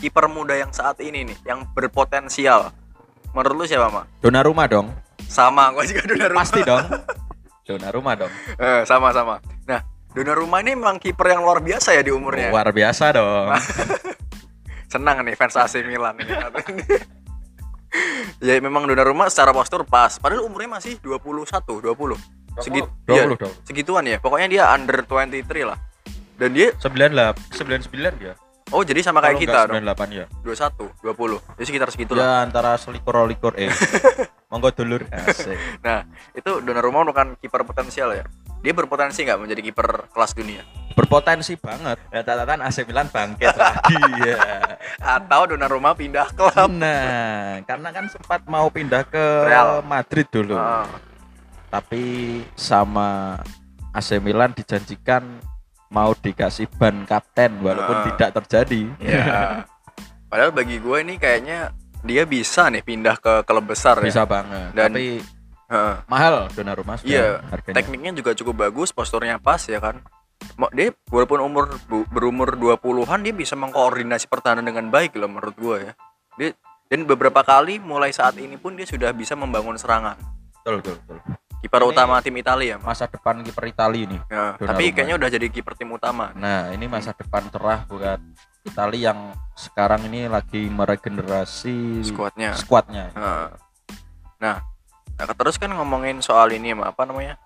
kiper 0.00 0.28
muda 0.32 0.56
yang 0.56 0.72
saat 0.72 0.96
ini 1.04 1.28
nih, 1.28 1.36
yang 1.44 1.68
berpotensial, 1.76 2.72
menurut 3.36 3.56
lu 3.56 3.64
siapa, 3.68 3.92
Mak? 3.92 4.24
Donnarumma 4.24 4.64
dong. 4.64 4.88
Sama, 5.28 5.72
gua 5.72 5.84
juga 5.84 6.04
Donnarumma. 6.08 6.40
Pasti 6.40 6.60
dong. 6.64 6.84
Donnarumma 7.68 8.12
dong. 8.16 8.32
Eh, 8.56 8.82
sama 8.88 9.12
sama. 9.12 9.44
Nah, 9.68 9.80
Donnarumma 10.16 10.64
ini 10.64 10.72
memang 10.76 10.96
kiper 10.96 11.36
yang 11.36 11.44
luar 11.44 11.60
biasa 11.60 11.96
ya 11.96 12.02
di 12.04 12.12
umurnya. 12.12 12.48
Luar 12.48 12.72
biasa 12.72 13.04
dong. 13.12 13.52
Senang 14.92 15.22
nih 15.22 15.36
fans 15.38 15.54
AC 15.54 15.84
Milan 15.84 16.16
ini. 16.18 16.34
ya 18.46 18.56
memang 18.62 18.86
Donnarumma 18.86 19.26
secara 19.28 19.50
postur 19.50 19.82
pas, 19.86 20.16
padahal 20.18 20.46
umurnya 20.46 20.78
masih 20.80 20.98
21, 21.02 21.46
20. 21.82 22.40
Segit, 22.60 22.84
20 23.06 23.14
iya, 23.14 23.24
dong. 23.30 23.54
segituan 23.62 24.04
ya. 24.04 24.18
Pokoknya 24.18 24.48
dia 24.50 24.62
under 24.74 25.06
23 25.06 25.62
lah. 25.62 25.78
Dan 26.34 26.56
dia 26.56 26.72
98 26.76 27.52
99 27.52 28.26
ya. 28.26 28.34
oh 28.70 28.86
jadi 28.86 29.02
sama 29.02 29.18
kayak 29.18 29.38
kita 29.42 29.66
dong. 29.70 29.82
enggak 29.82 29.98
98 29.98 30.18
ya. 30.18 30.24
21, 30.42 30.90
20. 31.02 31.58
Jadi 31.58 31.66
sekitar 31.66 31.88
segitu 31.94 32.12
lah. 32.14 32.22
Ya 32.22 32.30
antara 32.42 32.74
selikur 32.80 33.14
likur 33.26 33.54
eh. 33.54 33.70
Monggo 34.50 34.74
dulur. 34.74 35.06
Asik. 35.14 35.54
Nah, 35.86 36.02
itu 36.34 36.58
Donnarumma 36.58 37.06
bukan 37.06 37.38
kiper 37.38 37.62
potensial 37.62 38.10
ya. 38.10 38.26
Dia 38.60 38.72
berpotensi 38.72 39.24
nggak 39.24 39.40
menjadi 39.40 39.60
kiper 39.62 39.88
kelas 40.08 40.32
dunia? 40.32 40.60
Berpotensi 40.92 41.56
banget. 41.56 41.96
Ya 42.08 42.20
catatan 42.20 42.60
AC 42.60 42.84
Milan 42.84 43.08
bangkit 43.08 43.56
lagi 43.60 43.96
ya. 44.20 44.36
Atau 45.00 45.48
Donnarumma 45.48 45.94
pindah 45.94 46.28
klub? 46.30 46.68
Nah, 46.68 47.64
karena 47.64 47.88
kan 47.88 48.04
sempat 48.06 48.44
mau 48.44 48.68
pindah 48.68 49.04
ke 49.04 49.24
Real. 49.46 49.80
Madrid 49.80 50.28
dulu. 50.28 50.54
Ah, 50.54 50.84
Tapi 51.70 52.02
sama 52.52 53.40
AC 53.90 54.18
Milan 54.18 54.52
dijanjikan 54.52 55.40
mau 55.88 56.12
dikasih 56.12 56.68
ban 56.70 57.02
kapten 57.02 57.64
walaupun 57.64 57.96
Ah. 57.96 58.04
tidak 58.06 58.30
terjadi. 58.36 58.82
Ya. 59.00 59.64
Padahal 60.28 60.52
bagi 60.52 60.76
gue 60.76 60.96
ini 61.00 61.16
kayaknya 61.16 61.72
dia 62.00 62.22
bisa 62.22 62.68
nih 62.68 62.80
pindah 62.80 63.16
ke 63.16 63.40
klub 63.42 63.64
besar 63.64 63.98
Bisa 63.98 64.22
ya. 64.22 64.28
banget. 64.28 64.68
Dan- 64.72 64.92
Tapi 64.92 65.06
Heeh. 65.70 65.94
mahal 66.04 66.50
Donnarumma 66.50 66.98
sudah 66.98 67.06
Iya, 67.08 67.26
harganya. 67.46 67.76
Tekniknya 67.78 68.12
juga 68.12 68.34
cukup 68.34 68.54
bagus, 68.60 68.90
posturnya 68.90 69.38
pas 69.38 69.62
ya 69.62 69.78
kan. 69.78 70.02
Dia 70.72 70.90
walaupun 71.06 71.38
umur 71.38 71.70
berumur 72.10 72.52
20-an 72.52 73.20
dia 73.20 73.30
bisa 73.30 73.54
mengkoordinasi 73.54 74.26
pertahanan 74.26 74.64
dengan 74.64 74.88
baik 74.88 75.14
loh 75.14 75.30
menurut 75.30 75.54
gue 75.54 75.76
ya. 75.80 75.92
Dia 76.34 76.50
dan 76.86 77.06
beberapa 77.06 77.40
kali 77.40 77.78
mulai 77.78 78.10
saat 78.10 78.34
ini 78.34 78.58
pun 78.58 78.74
dia 78.74 78.82
sudah 78.82 79.14
bisa 79.14 79.32
membangun 79.32 79.78
serangan. 79.78 80.18
Betul, 80.60 80.82
betul, 80.82 80.96
betul. 81.06 81.18
Kiper 81.60 81.76
Ini- 81.78 81.90
utama 81.92 82.14
tim 82.18 82.34
Italia, 82.34 82.74
Mas. 82.76 82.96
Masa 82.96 83.04
depan 83.06 83.44
kiper 83.44 83.68
Italia 83.68 84.04
nih. 84.08 84.20
Ya, 84.26 84.56
Donnarumma. 84.56 84.66
tapi 84.66 84.84
kayaknya 84.90 85.14
udah 85.14 85.28
jadi 85.28 85.46
kiper 85.46 85.74
tim 85.76 85.92
utama. 85.92 86.32
Nah, 86.34 86.72
ini 86.72 86.88
masa 86.88 87.12
depan 87.12 87.46
cerah 87.46 87.84
buat 87.84 88.18
Italia 88.64 89.12
yang 89.12 89.20
sekarang 89.54 90.08
ini 90.08 90.24
lagi 90.26 90.66
meregenerasi 90.66 92.00
Skuadnya. 92.02 92.56
skuadnya. 92.56 93.12
Nah, 94.40 94.56
nah, 95.26 95.36
terus 95.36 95.56
kan 95.60 95.72
ngomongin 95.72 96.24
soal 96.24 96.52
ini 96.54 96.72
apa 96.76 97.02
namanya? 97.04 97.36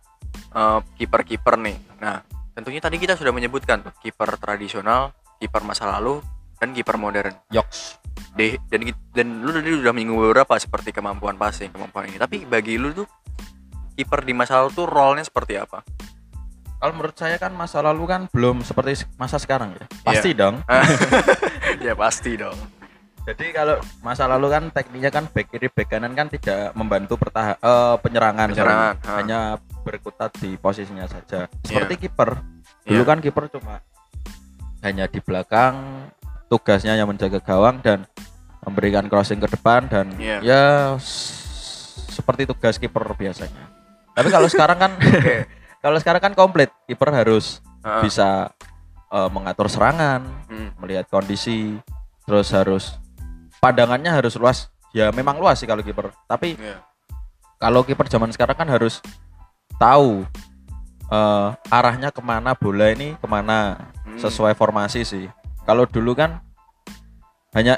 Eh, 0.54 0.80
kiper-kiper 0.98 1.58
nih. 1.58 1.78
Nah, 1.98 2.22
tentunya 2.54 2.78
tadi 2.78 2.98
kita 2.98 3.18
sudah 3.18 3.34
menyebutkan 3.34 3.82
tuh 3.82 3.94
kiper 3.98 4.38
tradisional, 4.38 5.10
kiper 5.42 5.62
masa 5.66 5.90
lalu, 5.98 6.22
dan 6.62 6.70
kiper 6.70 6.94
modern. 6.94 7.34
Yoks. 7.50 7.98
Deh, 8.34 8.58
dan 8.70 8.86
dan 9.14 9.26
lu 9.42 9.50
tadi 9.50 9.70
udah 9.74 9.94
menyinggung 9.94 10.18
beberapa 10.18 10.54
seperti 10.58 10.90
kemampuan 10.90 11.38
passing, 11.38 11.70
kemampuan 11.70 12.10
ini. 12.10 12.18
Tapi 12.18 12.46
bagi 12.46 12.78
lu 12.78 12.94
tuh 12.94 13.06
kiper 13.94 14.26
di 14.26 14.34
masa 14.34 14.62
lalu 14.62 14.70
tuh 14.74 14.86
role-nya 14.86 15.26
seperti 15.26 15.58
apa? 15.58 15.82
Kalau 16.78 16.92
menurut 17.00 17.16
saya 17.16 17.40
kan 17.40 17.54
masa 17.54 17.80
lalu 17.80 18.04
kan 18.04 18.20
belum 18.28 18.60
seperti 18.60 19.06
se- 19.06 19.08
masa 19.16 19.40
sekarang 19.40 19.72
ya. 19.72 19.86
Pasti 20.04 20.36
dong. 20.36 20.60
ya 21.86 21.94
pasti 21.96 22.36
dong. 22.36 22.58
Jadi 23.24 23.56
kalau 23.56 23.80
masa 24.04 24.28
lalu 24.28 24.52
kan 24.52 24.64
tekniknya 24.68 25.08
kan 25.08 25.24
back 25.32 25.48
kiri 25.48 25.72
back 25.72 25.88
kanan 25.88 26.12
kan 26.12 26.28
tidak 26.28 26.76
membantu 26.76 27.16
pertahan 27.16 27.56
eh, 27.56 27.96
penyerangan, 28.04 28.48
sorry. 28.52 28.60
Penyerangan, 28.60 28.94
ha. 29.00 29.12
hanya 29.16 29.40
berkutat 29.80 30.30
di 30.36 30.60
posisinya 30.60 31.08
saja. 31.08 31.48
Seperti 31.64 32.04
kiper. 32.04 32.36
Dulu 32.84 33.00
Iya. 33.00 33.08
kan 33.08 33.18
kiper 33.24 33.48
cuma 33.48 33.80
hanya 34.84 35.08
di 35.08 35.24
belakang, 35.24 36.04
tugasnya 36.52 36.92
yang 36.92 37.08
menjaga 37.08 37.40
gawang 37.40 37.80
dan 37.80 38.04
memberikan 38.60 39.08
crossing 39.08 39.40
ke 39.40 39.48
depan 39.48 39.88
dan 39.88 40.12
Iya. 40.20 40.38
ya 40.44 40.64
seperti 42.12 42.44
tugas 42.44 42.76
kiper 42.76 43.08
biasanya. 43.16 43.72
Tapi 44.12 44.28
kalau 44.28 44.48
sekarang 44.52 44.76
kan 44.76 44.92
kalau 45.84 45.96
sekarang 45.96 46.20
kan 46.20 46.32
komplit, 46.36 46.68
kiper 46.84 47.08
harus 47.08 47.64
Heeh. 47.80 48.04
bisa 48.04 48.52
eh, 49.08 49.30
mengatur 49.32 49.72
serangan, 49.72 50.20
Hmm. 50.52 50.76
melihat 50.76 51.08
kondisi, 51.08 51.80
terus 52.28 52.52
harus 52.52 53.00
pandangannya 53.64 54.12
harus 54.12 54.36
luas. 54.36 54.68
Ya 54.92 55.08
memang 55.08 55.40
luas 55.40 55.56
sih 55.56 55.64
kalau 55.64 55.80
kiper. 55.80 56.12
Tapi 56.24 56.54
Iya. 56.54 56.84
kalau 57.56 57.80
kiper 57.80 58.04
zaman 58.06 58.28
sekarang 58.28 58.54
kan 58.54 58.68
harus 58.68 59.00
tahu 59.74 60.28
eh, 61.06 61.48
arahnya 61.68 62.08
ke 62.08 62.20
mana 62.20 62.52
bola 62.52 62.88
ini 62.88 63.12
ke 63.14 63.26
mana 63.26 63.76
Hmm. 64.04 64.16
sesuai 64.18 64.52
formasi 64.52 65.00
sih. 65.02 65.26
Kalau 65.62 65.84
dulu 65.84 66.12
kan 66.12 66.40
hanya 67.52 67.76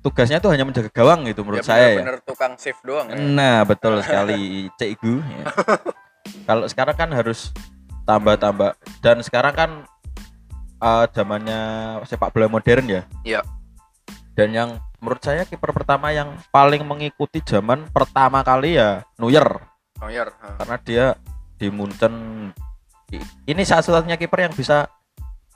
tugasnya 0.00 0.38
tuh 0.38 0.52
hanya 0.52 0.64
menjaga 0.64 0.88
gawang 0.88 1.24
gitu 1.24 1.40
menurut 1.40 1.60
Ya, 1.60 1.66
saya 1.66 1.86
ya. 1.92 2.00
bener-bener 2.00 2.20
tukang 2.22 2.52
save 2.56 2.80
doang 2.80 3.08
ya. 3.08 3.16
Nah 3.16 3.58
betul 3.64 4.00
sekali 4.00 4.40
Cikgu. 4.78 5.14
ya. 5.20 5.44
Kalau 6.48 6.64
sekarang 6.64 6.96
kan 6.96 7.10
harus 7.10 7.48
tambah-tambah 8.04 8.76
dan 9.00 9.20
sekarang 9.20 9.54
kan 9.54 9.70
eh, 10.78 11.04
zamannya 11.12 11.60
sepak 12.04 12.30
bola 12.30 12.46
modern 12.46 12.86
ya. 12.86 13.02
Iya. 13.22 13.40
Dan 14.32 14.52
yang 14.52 14.70
menurut 15.00 15.20
saya 15.20 15.42
kiper 15.42 15.72
pertama 15.72 16.12
yang 16.12 16.32
paling 16.48 16.84
mengikuti 16.84 17.40
zaman 17.40 17.88
pertama 17.88 18.40
kali 18.40 18.76
ya 18.76 19.00
Neuer 19.16 19.60
Neuer. 19.98 20.28
ha. 20.38 20.56
karena 20.56 20.76
dia 20.78 21.06
di 21.56 21.68
Munchen 21.68 22.14
ini 23.44 23.62
satu-satunya 23.62 24.14
kiper 24.14 24.44
yang 24.44 24.54
bisa 24.54 24.86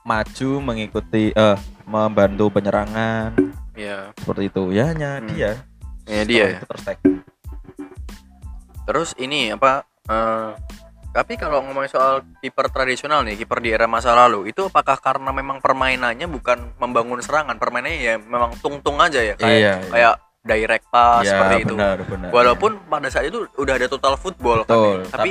maju 0.02 0.50
mengikuti 0.60 1.30
eh 1.30 1.56
membantu 1.84 2.48
penyerangan 2.50 3.32
Iya. 3.72 4.12
seperti 4.14 4.48
itu 4.48 4.62
ya 4.70 4.84
hanya 4.88 5.10
Hmm. 5.18 5.28
dia 5.28 5.50
Ya, 6.04 6.20
dia 6.22 6.60
Ter 6.60 6.78
Stegen. 6.78 7.24
Terus 8.84 9.16
ini 9.16 9.48
apa? 9.48 9.88
eh, 10.04 10.50
tapi 11.14 11.38
kalau 11.38 11.62
ngomongin 11.62 11.86
soal 11.88 12.26
kiper 12.42 12.66
tradisional 12.68 13.22
nih, 13.22 13.38
kiper 13.38 13.62
di 13.62 13.70
era 13.70 13.86
masa 13.86 14.10
lalu, 14.12 14.50
itu 14.50 14.66
apakah 14.66 14.98
karena 14.98 15.30
memang 15.30 15.62
permainannya 15.62 16.26
bukan 16.26 16.74
membangun 16.76 17.22
serangan, 17.22 17.54
permainannya 17.54 17.98
ya 18.02 18.14
memang 18.18 18.58
tung-tung 18.58 18.98
aja 18.98 19.22
ya, 19.22 19.38
kayak 19.38 19.54
Iya, 19.54 19.74
iya. 19.78 19.90
kayak 19.94 20.14
direct 20.44 20.86
pass 20.90 21.22
Ya, 21.22 21.30
seperti 21.32 21.54
itu. 21.64 21.74
benar, 21.78 21.98
benar. 22.02 22.28
Walaupun 22.34 22.82
pada 22.84 23.06
saat 23.08 23.30
itu 23.30 23.46
udah 23.54 23.74
ada 23.78 23.86
total 23.86 24.18
football 24.18 24.66
kan, 24.66 24.74
betul, 24.74 24.98
ya. 25.00 25.08
tapi, 25.14 25.30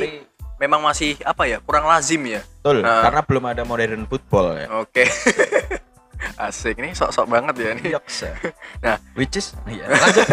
memang 0.56 0.80
masih 0.80 1.20
apa 1.22 1.44
ya 1.44 1.60
kurang 1.60 1.84
lazim 1.84 2.24
ya. 2.24 2.40
betul 2.40 2.80
Nah. 2.80 3.04
karena 3.04 3.20
belum 3.28 3.44
ada 3.44 3.62
modern 3.68 4.08
football 4.08 4.56
ya. 4.56 4.68
Oke. 4.80 5.04
Asik 6.40 6.80
nih 6.80 6.96
sok-sok 6.96 7.28
banget 7.28 7.56
ya 7.60 7.70
nih. 7.76 8.00
Yoks, 8.00 8.18
ya. 8.24 8.34
Nah. 8.80 8.96
which 9.14 9.36
is 9.36 9.52
iya, 9.68 9.84
lanjut. 9.92 10.24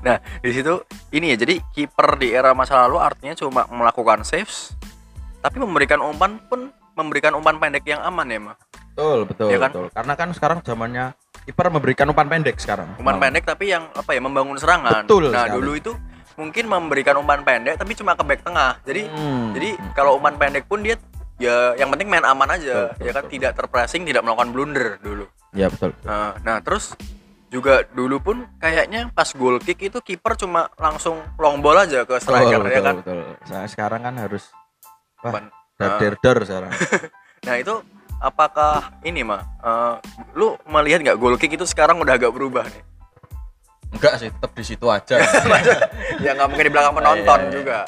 Nah, 0.00 0.16
di 0.38 0.50
situ 0.50 0.82
ini 1.10 1.30
ya. 1.30 1.36
Jadi 1.36 1.60
kiper 1.70 2.16
di 2.16 2.30
era 2.30 2.52
masa 2.52 2.82
lalu 2.82 2.98
artinya 2.98 3.34
cuma 3.34 3.64
melakukan 3.66 4.22
saves 4.22 4.72
tapi 5.38 5.56
memberikan 5.56 6.00
umpan 6.00 6.42
pun 6.42 6.68
memberikan 6.92 7.32
umpan 7.32 7.56
pendek 7.56 7.84
yang 7.84 8.00
aman 8.00 8.26
ya, 8.26 8.40
mah. 8.42 8.56
betul, 8.88 9.18
betul, 9.28 9.48
Iya 9.52 9.58
kan? 9.60 9.70
betul. 9.70 9.86
Karena 9.92 10.12
kan 10.14 10.28
sekarang 10.32 10.58
zamannya 10.60 11.04
kiper 11.44 11.68
memberikan 11.68 12.08
umpan 12.08 12.26
pendek 12.26 12.56
sekarang. 12.56 12.96
Umpan 12.96 13.16
Oh. 13.16 13.20
pendek 13.20 13.44
tapi 13.44 13.68
yang 13.68 13.86
apa 13.92 14.10
ya 14.10 14.18
membangun 14.18 14.56
serangan. 14.56 15.04
Betul 15.04 15.28
nah, 15.28 15.44
sekali. 15.44 15.54
dulu 15.54 15.72
itu 15.76 15.92
mungkin 16.34 16.64
memberikan 16.66 17.14
umpan 17.16 17.40
pendek 17.40 17.76
tapi 17.76 17.92
cuma 17.92 18.12
ke 18.12 18.24
back 18.24 18.40
tengah. 18.42 18.80
Jadi 18.82 19.06
Hmm. 19.06 19.52
jadi 19.52 19.68
kalau 19.92 20.16
umpan 20.16 20.34
pendek 20.34 20.64
pun 20.64 20.80
dia 20.80 20.96
ya 21.36 21.76
yang 21.76 21.92
penting 21.92 22.08
main 22.08 22.24
aman 22.24 22.48
aja, 22.50 22.90
Betul, 22.90 23.04
ya 23.04 23.12
kan 23.12 23.22
betul, 23.22 23.32
tidak 23.36 23.52
terpressing, 23.54 24.02
tidak 24.02 24.24
melakukan 24.24 24.50
blunder 24.50 24.96
dulu. 24.98 25.28
ya 25.52 25.68
betul. 25.68 25.92
Nah, 26.02 26.32
nah, 26.40 26.58
terus 26.58 26.96
juga 27.56 27.88
dulu 27.88 28.20
pun 28.20 28.36
kayaknya 28.60 29.08
pas 29.10 29.32
goal 29.32 29.56
kick 29.56 29.80
itu 29.80 29.96
kiper 29.98 30.36
cuma 30.36 30.68
langsung 30.76 31.16
long 31.40 31.64
ball 31.64 31.80
aja 31.80 32.04
ke 32.04 32.20
striker 32.20 32.60
betul, 32.60 32.68
ya 32.68 32.80
kan. 32.82 32.94
betul. 33.00 33.20
Saya 33.48 33.66
sekarang 33.66 34.00
kan 34.04 34.14
harus 34.14 34.52
wah, 35.24 35.32
Umpan- 35.32 35.52
dar 36.20 36.36
sekarang. 36.44 36.72
Nah 37.46 37.54
itu 37.56 37.74
apakah 38.18 39.00
ini 39.00 39.22
mah 39.22 39.40
eh, 39.62 39.94
lu 40.34 40.52
melihat 40.66 41.00
nggak 41.00 41.16
goal 41.16 41.36
kick 41.36 41.54
itu 41.54 41.64
sekarang 41.64 41.96
udah 41.96 42.16
agak 42.16 42.34
berubah 42.34 42.66
nih? 42.66 42.82
Enggak 43.94 44.18
sih, 44.18 44.28
tetap 44.28 44.52
di 44.52 44.64
situ 44.66 44.86
aja. 44.96 45.16
ya 46.18 46.30
nggak 46.34 46.48
mungkin 46.50 46.66
di 46.66 46.72
belakang 46.74 46.94
penonton 46.96 47.38
Iya, 47.38 47.46
iya. 47.46 47.54
juga. 47.54 47.78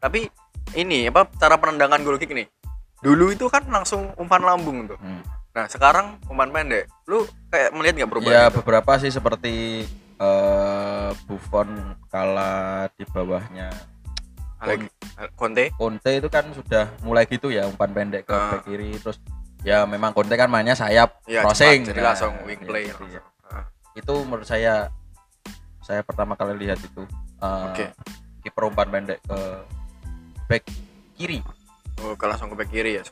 Tapi 0.00 0.20
ini 0.74 1.06
apa 1.06 1.28
cara 1.36 1.60
penendangan 1.60 2.00
goal 2.02 2.18
kick 2.18 2.32
nih? 2.32 2.48
Dulu 3.04 3.30
itu 3.30 3.46
kan 3.52 3.62
langsung 3.68 4.10
umpan 4.16 4.42
lambung 4.42 4.88
tuh. 4.88 4.98
Hmm. 4.98 5.20
Nah 5.56 5.64
sekarang 5.66 6.20
umpan 6.28 6.52
pendek. 6.52 6.84
Lu 7.06 7.24
kayak 7.48 7.72
melihat 7.72 7.94
nggak 7.96 8.10
perubahan? 8.12 8.34
Ya 8.36 8.42
itu? 8.44 8.56
beberapa 8.60 8.92
sih 9.00 9.08
seperti 9.08 9.54
eh 10.16 11.08
Buffon 11.24 11.68
kala 12.06 12.88
di 12.92 13.04
bawahnya 13.06 13.72
Alleg- 14.58 14.92
Conte. 15.32 15.72
Conte 15.72 16.10
itu 16.14 16.28
kan 16.28 16.44
sudah 16.50 16.92
mulai 17.00 17.24
gitu 17.24 17.48
ya 17.48 17.64
umpan 17.64 17.88
pendek 17.88 18.24
ke 18.24 18.32
back 18.32 18.64
kiri 18.64 18.96
terus 18.96 19.16
ya 19.60 19.84
memang 19.84 20.12
Conte 20.12 20.32
kan 20.32 20.48
mainnya 20.48 20.72
sayap 20.72 21.20
Ya, 21.24 21.40
crossing 21.40 21.82
cepat, 21.82 21.88
jadi 21.88 21.98
Nah, 21.98 22.06
langsung 22.06 22.32
wing 22.44 22.60
ya, 22.60 22.66
play. 22.66 22.84
jadi 22.84 22.92
langsung. 22.94 23.08
ya. 23.10 23.22
Ah, 23.46 23.64
itu 23.92 24.14
menurut 24.22 24.44
saya 24.44 24.88
saya 25.80 26.00
pertama 26.00 26.32
kali 26.34 26.56
lihat 26.58 26.76
itu 26.78 27.04
eh, 27.38 27.64
Oke. 27.66 27.84
kiper 28.42 28.62
umpan 28.66 28.88
pendek 28.88 29.20
ke 29.22 29.38
back 30.46 30.64
kiri 31.14 31.40
Oh, 31.98 32.12
ke 32.12 32.24
langsung 32.24 32.48
ke 32.48 32.56
back 32.56 32.68
kiri 32.68 33.00
ya. 33.00 33.04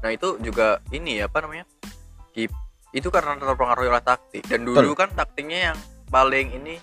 Nah 0.00 0.10
itu 0.12 0.36
juga 0.40 0.80
ini 0.90 1.20
ya 1.20 1.28
apa 1.28 1.44
namanya? 1.44 1.64
Keep 2.32 2.52
itu 2.90 3.08
karena 3.08 3.38
terpengaruh 3.38 3.86
oleh 3.86 4.02
taktik 4.02 4.42
dan 4.50 4.66
dulu 4.66 4.98
kan 4.98 5.14
taktiknya 5.14 5.72
yang 5.72 5.78
paling 6.10 6.56
ini 6.56 6.74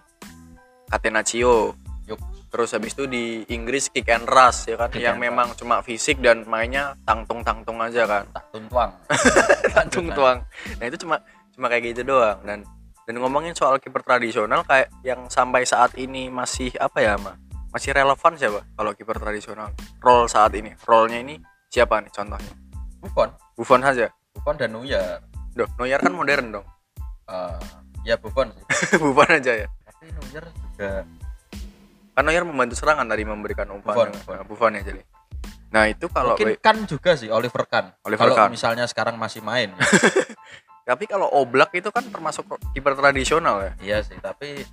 Catenaccio. 0.87 1.75
Yuk. 2.07 2.19
Terus 2.47 2.71
habis 2.71 2.95
itu 2.95 3.03
di 3.11 3.43
Inggris 3.51 3.91
kick 3.91 4.07
and 4.07 4.23
rush 4.23 4.71
ya 4.71 4.79
kan 4.79 4.87
Kick 4.87 5.03
yang 5.03 5.19
memang 5.19 5.51
cuma 5.59 5.83
fisik 5.83 6.23
dan 6.23 6.47
mainnya 6.47 6.95
tangtung-tangtung 7.03 7.75
aja 7.83 8.07
kan. 8.07 8.23
tak 8.31 8.47
tuntuang 8.55 8.91
Tangtung 9.75 10.07
tuang. 10.15 10.47
Nah 10.79 10.85
itu 10.87 10.95
cuma 11.03 11.19
cuma 11.51 11.67
kayak 11.67 11.91
gitu 11.91 12.07
doang 12.07 12.39
dan 12.47 12.63
dan 13.07 13.15
ngomongin 13.17 13.55
soal 13.57 13.81
kiper 13.81 14.05
tradisional 14.05 14.61
kayak 14.67 14.93
yang 15.01 15.25
sampai 15.31 15.65
saat 15.65 15.95
ini 15.97 16.29
masih 16.29 16.69
apa 16.77 17.01
ya 17.01 17.17
mah 17.17 17.33
masih 17.73 17.95
relevan 17.95 18.35
siapa 18.37 18.61
kalau 18.77 18.91
kiper 18.93 19.17
tradisional 19.17 19.73
role 20.03 20.29
saat 20.29 20.53
ini 20.53 20.77
role-nya 20.85 21.23
ini 21.23 21.41
siapa 21.71 22.03
nih 22.03 22.11
contohnya 22.13 22.66
Buffon 23.07 23.29
Buffon 23.55 23.81
saja 23.81 24.11
Buffon 24.31 24.55
dan 24.55 24.69
Neuer 24.69 25.23
Duh, 25.51 25.65
Neuer 25.77 25.97
kan 25.97 26.11
modern 26.11 26.51
dong 26.53 26.67
Eh, 27.27 27.59
ya 28.03 28.15
Buffon 28.15 28.51
sih 28.51 28.63
Buffon 29.03 29.31
aja 29.33 29.51
ya 29.55 29.67
tapi 29.83 30.11
Neuer 30.11 30.45
juga 30.47 31.07
kan 32.11 32.23
Neuer 32.23 32.43
membantu 32.43 32.75
serangan 32.75 33.03
tadi 33.03 33.23
memberikan 33.23 33.67
umpan 33.69 33.87
Buffon, 33.87 34.07
dengan- 34.07 34.19
Buffon. 34.19 34.35
nah, 34.35 34.45
Buffon 34.45 34.73
ya 34.73 34.83
jadi 34.83 35.03
Nah, 35.67 35.83
itu 35.83 36.07
kalau 36.07 36.39
Mungkin 36.39 36.55
kan 36.63 36.87
juga 36.87 37.11
sih 37.13 37.27
Oliver 37.27 37.67
Kahn. 37.67 37.91
Oliver 38.01 38.31
Kalau 38.31 38.39
Kahn. 38.39 38.55
misalnya 38.55 38.87
sekarang 38.87 39.19
masih 39.19 39.43
main. 39.43 39.75
tapi 40.87 41.03
kalau 41.03 41.27
Oblak 41.27 41.75
itu 41.75 41.91
kan 41.91 42.07
termasuk 42.07 42.47
kiper 42.71 42.95
tradisional 42.95 43.59
ya. 43.59 43.71
iya 43.83 43.97
sih, 43.99 44.15
tapi 44.15 44.63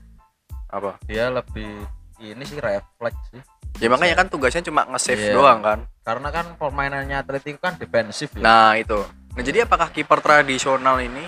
Apa? 0.71 1.03
dia 1.03 1.35
lebih 1.35 1.83
ini 2.23 2.47
sih 2.47 2.63
refleks 2.63 3.19
sih. 3.27 3.43
Ya 3.83 3.91
makanya 3.91 4.15
kan 4.15 4.27
tugasnya 4.31 4.63
cuma 4.63 4.87
nge-save 4.87 5.31
Iya. 5.31 5.35
doang 5.35 5.61
kan. 5.61 5.79
Karena 6.07 6.29
kan 6.31 6.47
permainannya 6.55 7.17
Atletico 7.19 7.59
kan 7.59 7.75
defensif 7.75 8.31
ya. 8.39 8.43
Nah, 8.43 8.71
itu. 8.79 9.03
Nah, 9.35 9.43
jadi 9.43 9.67
apakah 9.67 9.91
kiper 9.91 10.23
tradisional 10.23 11.03
ini 11.03 11.27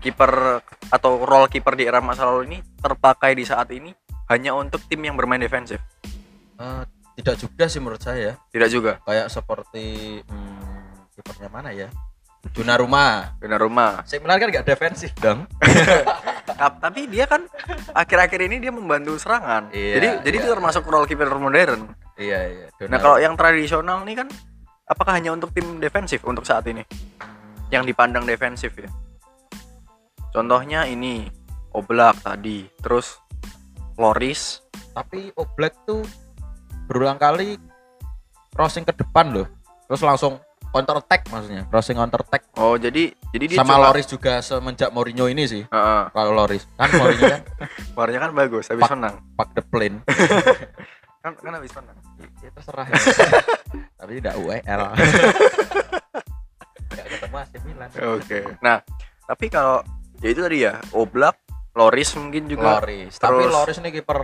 kiper 0.00 0.62
atau 0.88 1.12
role 1.26 1.50
kiper 1.50 1.74
di 1.76 1.84
era 1.84 2.00
masa 2.00 2.24
lalu 2.24 2.54
ini 2.54 2.58
terpakai 2.78 3.34
di 3.36 3.44
saat 3.44 3.68
ini 3.74 3.92
hanya 4.32 4.54
untuk 4.56 4.80
tim 4.88 5.02
yang 5.04 5.18
bermain 5.18 5.42
defensif? 5.42 5.82
Eh, 6.56 6.82
tidak 7.20 7.36
juga 7.36 7.64
sih 7.68 7.80
menurut 7.82 8.00
saya. 8.00 8.38
Tidak 8.48 8.68
juga. 8.72 9.02
Kayak 9.04 9.28
seperti 9.28 10.18
hmm, 10.24 11.12
kipernya 11.18 11.48
mana 11.52 11.70
ya? 11.74 11.92
Donnarumma. 12.54 13.34
Benar 13.42 13.58
rumah. 13.58 14.06
Saya 14.06 14.22
Milan 14.22 14.38
kan 14.38 14.48
nggak 14.54 14.66
defensif 14.66 15.10
dong. 15.18 15.44
Tap- 16.48 16.78
Tapi 16.78 17.10
dia 17.10 17.26
kan 17.26 17.44
akhir-akhir 17.92 18.40
ini 18.46 18.56
dia 18.62 18.70
membantu 18.70 19.18
serangan. 19.18 19.70
Iya, 19.74 19.92
jadi 19.98 20.08
jadi 20.22 20.36
iya. 20.38 20.42
itu 20.46 20.48
termasuk 20.54 20.82
role 20.86 21.06
kiper 21.06 21.28
modern. 21.34 21.90
iya 22.18 22.40
iya. 22.50 22.66
Nah, 22.90 22.98
kalau 22.98 23.18
yang 23.18 23.34
tradisional 23.38 24.02
nih 24.02 24.22
kan 24.24 24.28
apakah 24.86 25.18
hanya 25.18 25.34
untuk 25.34 25.50
tim 25.54 25.78
defensif 25.78 26.22
untuk 26.26 26.46
saat 26.46 26.66
ini? 26.70 26.82
Yang 27.68 27.92
dipandang 27.94 28.24
defensif 28.24 28.74
ya. 28.78 28.88
Contohnya 30.32 30.86
ini 30.86 31.28
Oblak 31.74 32.24
tadi, 32.24 32.64
terus 32.80 33.20
Loris, 34.00 34.64
tapi 34.96 35.30
Oblak 35.36 35.74
tuh 35.84 36.02
berulang 36.88 37.20
kali 37.20 37.60
crossing 38.56 38.88
ke 38.88 38.96
depan 38.96 39.30
loh. 39.30 39.46
Terus 39.86 40.02
langsung 40.02 40.40
counter 40.68 40.96
attack 40.96 41.22
maksudnya. 41.26 41.62
Crossing 41.66 41.96
counter 41.96 42.20
attack 42.20 42.42
Oh, 42.54 42.74
jadi 42.74 43.02
jadi 43.28 43.44
dia 43.46 43.58
sama 43.58 43.74
cuma- 43.74 43.84
Loris 43.86 44.06
juga 44.06 44.38
semenjak 44.38 44.90
Mourinho 44.90 45.26
ini 45.26 45.44
sih. 45.44 45.62
Heeh. 45.64 46.02
Kalau 46.08 46.32
Loris 46.32 46.68
kan 46.72 46.88
Mourinho 46.92 47.24
kan 47.26 47.42
warnanya 47.96 48.20
kan 48.20 48.32
bagus, 48.32 48.64
habis 48.66 48.82
Pak. 48.82 48.92
menang. 48.92 49.14
pak 49.34 49.48
the 49.52 49.62
plane. 49.62 49.96
Kan 51.18 51.34
kan 51.34 51.50
habis 51.52 51.72
menang. 51.72 51.98
ya 52.44 52.50
terserah 52.52 52.86
ya. 52.86 52.94
tapi 53.96 54.12
tidak 54.16 54.38
UEL. 54.38 54.82
Gak 56.88 57.06
ketemu 57.06 57.36
AC 57.36 57.52
Milan. 57.60 57.88
Oke. 58.14 58.38
Nah, 58.58 58.78
tapi 59.26 59.46
kalau 59.48 59.82
ya 60.18 60.28
itu 60.28 60.40
tadi 60.40 60.62
ya, 60.62 60.78
Oblak, 60.92 61.36
Loris 61.74 62.14
mungkin 62.14 62.46
juga 62.46 62.78
Loris. 62.78 63.18
Tapi 63.18 63.44
Terus- 63.44 63.52
Loris 63.52 63.76
ini 63.78 63.90
kiper 63.92 64.18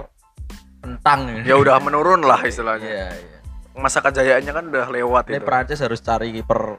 kentang 0.79 1.43
ya 1.43 1.57
udah 1.57 1.81
menurun 1.81 2.23
lah 2.23 2.41
istilahnya. 2.43 2.87
Iya, 2.87 3.09
iya. 3.11 3.34
Masa 3.75 3.99
kejayaannya 4.01 4.53
kan 4.53 4.65
udah 4.71 4.87
lewat 4.89 5.25
Ini 5.29 5.39
itu. 5.39 5.47
Prancis 5.47 5.83
harus 5.83 5.99
cari 5.99 6.31
kiper 6.31 6.79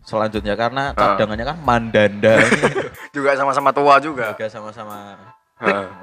selanjutnya 0.00 0.56
karena 0.56 0.96
cadangannya 0.96 1.44
kan 1.44 1.58
Mandanda 1.60 2.40
Juga 3.16 3.36
sama-sama 3.36 3.70
tua 3.70 4.00
juga. 4.00 4.32
juga 4.32 4.48
sama-sama 4.48 5.14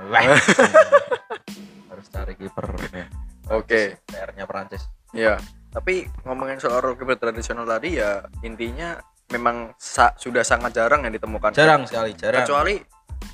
harus 1.90 2.08
cari 2.08 2.34
kiper 2.38 2.66
ya. 2.94 3.08
Oke. 3.50 3.98
PR-nya 4.06 4.46
Prancis. 4.46 4.86
Iya. 5.12 5.42
Tapi 5.74 6.06
ngomongin 6.24 6.62
soal 6.62 6.82
keeper 6.94 7.18
tradisional 7.18 7.66
tadi 7.66 7.98
ya 7.98 8.22
intinya 8.42 8.98
memang 9.28 9.74
sa- 9.76 10.14
sudah 10.16 10.46
sangat 10.46 10.78
jarang 10.78 11.04
yang 11.04 11.14
ditemukan. 11.14 11.52
Jarang 11.52 11.90
sekali, 11.90 12.14
jarang. 12.14 12.46
Kecuali 12.46 12.78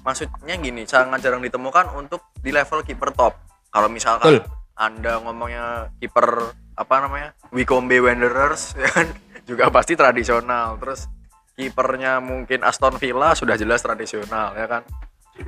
maksudnya 0.01 0.55
gini, 0.55 0.87
sangat 0.87 1.19
jarang 1.19 1.43
ditemukan 1.43 1.91
untuk 1.93 2.31
di 2.39 2.55
level 2.55 2.81
kiper 2.81 3.11
top. 3.11 3.35
Kalau 3.67 3.89
misalkan 3.91 4.39
Betul. 4.39 4.47
Anda 4.73 5.19
ngomongnya 5.21 5.91
kiper 5.99 6.55
apa 6.73 6.95
namanya? 7.03 7.29
Wycombe 7.53 7.97
Wanderers 8.01 8.73
ya 8.81 8.89
kan 8.89 9.07
juga 9.45 9.69
pasti 9.69 9.93
tradisional. 9.93 10.77
Terus 10.81 11.09
kipernya 11.53 12.17
mungkin 12.17 12.65
Aston 12.65 12.97
Villa 12.97 13.37
sudah 13.37 13.53
jelas 13.57 13.85
tradisional 13.85 14.57
ya 14.57 14.65
kan. 14.65 14.83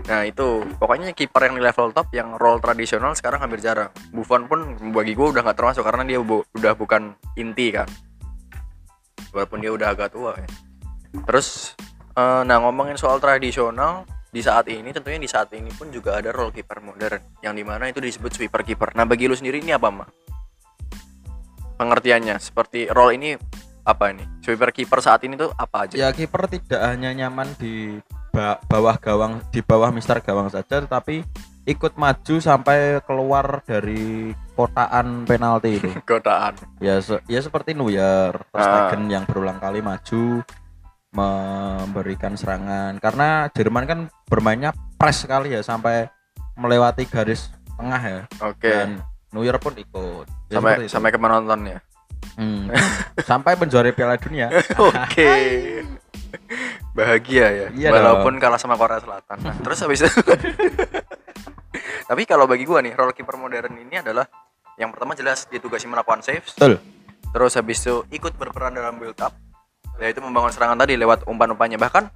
Nah 0.10 0.26
itu 0.26 0.66
pokoknya 0.82 1.14
kiper 1.14 1.50
yang 1.50 1.56
di 1.62 1.64
level 1.66 1.94
top 1.94 2.10
yang 2.10 2.34
role 2.42 2.58
tradisional 2.58 3.14
sekarang 3.14 3.46
hampir 3.46 3.62
jarang. 3.62 3.94
Buffon 4.10 4.50
pun 4.50 4.60
bagi 4.94 5.14
gue 5.14 5.28
udah 5.30 5.46
nggak 5.46 5.58
termasuk 5.58 5.86
karena 5.86 6.04
dia 6.06 6.20
bu- 6.22 6.46
udah 6.58 6.74
bukan 6.74 7.14
inti 7.38 7.70
kan. 7.70 7.86
Walaupun 9.30 9.62
dia 9.62 9.70
udah 9.74 9.94
agak 9.94 10.14
tua 10.14 10.34
ya. 10.38 10.50
Terus 11.30 11.78
eh, 12.18 12.42
nah 12.46 12.58
ngomongin 12.66 12.98
soal 12.98 13.22
tradisional 13.22 14.10
di 14.36 14.44
saat 14.44 14.68
ini 14.68 14.92
tentunya 14.92 15.22
di 15.22 15.30
saat 15.30 15.48
ini 15.56 15.72
pun 15.72 15.88
juga 15.94 16.20
ada 16.20 16.34
role 16.36 16.52
keeper 16.52 16.84
modern 16.84 17.40
yang 17.40 17.56
di 17.56 17.64
mana 17.64 17.88
itu 17.88 18.02
disebut 18.02 18.34
sweeper 18.34 18.66
keeper. 18.66 18.92
Nah 18.98 19.06
bagi 19.06 19.30
lu 19.30 19.38
sendiri 19.38 19.62
ini 19.62 19.72
apa 19.72 19.88
mah? 19.94 20.10
Pengertiannya 21.76 22.36
seperti 22.38 22.88
role 22.88 23.14
ini 23.14 23.30
apa 23.84 24.10
ini? 24.10 24.24
Sweeper 24.40 24.72
keeper 24.72 25.00
saat 25.00 25.22
ini 25.22 25.36
tuh 25.36 25.52
apa 25.52 25.86
aja? 25.86 25.94
Ya 25.94 26.10
kiper 26.10 26.48
tidak 26.48 26.82
hanya 26.82 27.12
nyaman 27.14 27.52
di 27.56 28.00
ba- 28.30 28.60
bawah 28.66 28.96
gawang 28.96 29.44
di 29.50 29.60
bawah 29.60 29.90
mister 29.90 30.18
gawang 30.20 30.48
saja 30.48 30.80
tetapi 30.80 31.22
ikut 31.66 31.94
maju 31.96 32.36
sampai 32.38 33.02
keluar 33.02 33.60
dari 33.62 34.32
kotaan 34.54 35.26
penalti 35.26 35.78
itu. 35.78 35.90
Godaan. 36.10 36.54
ya 36.78 36.98
se- 37.00 37.22
ya 37.26 37.40
seperti 37.40 37.74
Neuer, 37.74 38.34
Ah. 38.52 38.88
Stegen 38.88 39.10
yang 39.10 39.26
berulang 39.26 39.58
kali 39.58 39.82
maju 39.82 40.46
memberikan 41.16 42.36
serangan 42.36 43.00
karena 43.00 43.48
Jerman 43.50 43.86
kan 43.86 44.00
bermainnya 44.26 44.72
press 44.96 45.24
sekali 45.24 45.52
ya 45.52 45.64
sampai 45.64 46.12
melewati 46.56 47.04
garis 47.06 47.48
tengah 47.76 48.02
ya 48.02 48.22
Oke. 48.42 48.68
dan 48.68 49.00
Neuer 49.36 49.60
pun 49.60 49.76
ikut 49.76 50.26
Ya, 50.48 50.58
sampai 50.58 50.72
itu. 50.80 50.88
sampai 50.88 51.10
ke 51.12 51.20
penonton 51.20 51.60
ya. 51.68 51.80
Hmm. 52.40 52.72
sampai 53.30 53.56
menjuarai 53.56 53.92
Piala 53.92 54.16
Dunia 54.16 54.48
Oke. 54.88 55.32
Bahagia 56.96 57.48
ya. 57.52 57.68
Iya 57.76 57.90
Walaupun 57.92 58.40
kalah 58.40 58.56
sama 58.56 58.80
Korea 58.80 59.04
Selatan. 59.04 59.36
Nah, 59.44 59.56
terus 59.60 59.84
habis 59.84 60.00
itu 60.00 60.10
Tapi 62.10 62.22
kalau 62.24 62.46
bagi 62.46 62.64
gua 62.64 62.80
nih, 62.80 62.94
role 62.94 63.12
keeper 63.12 63.36
modern 63.36 63.74
ini 63.76 64.00
adalah 64.00 64.24
yang 64.76 64.92
pertama 64.92 65.12
jelas 65.12 65.48
ditugasi 65.48 65.88
melakukan 65.88 66.20
saves, 66.22 66.52
betul 66.56 66.80
terus 67.32 67.56
habis 67.56 67.80
itu 67.84 68.04
ikut 68.12 68.36
berperan 68.36 68.72
dalam 68.72 68.96
build 68.96 69.16
up, 69.20 69.36
yaitu 70.00 70.24
membangun 70.24 70.52
serangan 70.52 70.80
tadi 70.80 70.96
lewat 70.96 71.28
umpan-umpannya. 71.28 71.76
Bahkan 71.76 72.08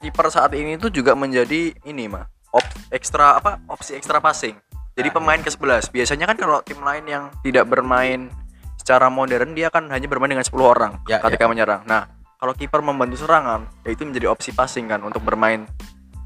kiper 0.00 0.26
saat 0.28 0.52
ini 0.56 0.76
tuh 0.76 0.88
juga 0.88 1.12
menjadi 1.12 1.76
ini 1.84 2.08
mah 2.08 2.24
op 2.52 2.64
ekstra 2.88 3.36
apa 3.36 3.60
opsi 3.68 3.96
ekstra 3.96 4.16
passing. 4.16 4.56
Jadi 5.00 5.08
Nah, 5.08 5.16
pemain 5.16 5.40
ke-11. 5.40 5.84
Biasanya 5.88 6.24
kan 6.28 6.36
kalau 6.36 6.60
tim 6.60 6.76
lain 6.80 7.04
yang 7.08 7.24
tidak 7.40 7.64
bermain 7.64 8.28
secara 8.76 9.08
modern 9.08 9.56
dia 9.56 9.72
kan 9.72 9.88
hanya 9.88 10.04
bermain 10.06 10.28
dengan 10.28 10.44
10 10.44 10.60
orang 10.60 10.92
Ya, 11.08 11.20
ketika 11.20 11.48
menyerang. 11.48 11.88
Nah, 11.88 12.04
kalau 12.36 12.52
kiper 12.52 12.80
membantu 12.80 13.20
serangan, 13.20 13.64
yaitu 13.84 14.04
menjadi 14.04 14.28
opsi 14.28 14.52
passing 14.52 14.88
kan 14.88 15.00
untuk 15.00 15.24
bermain. 15.24 15.64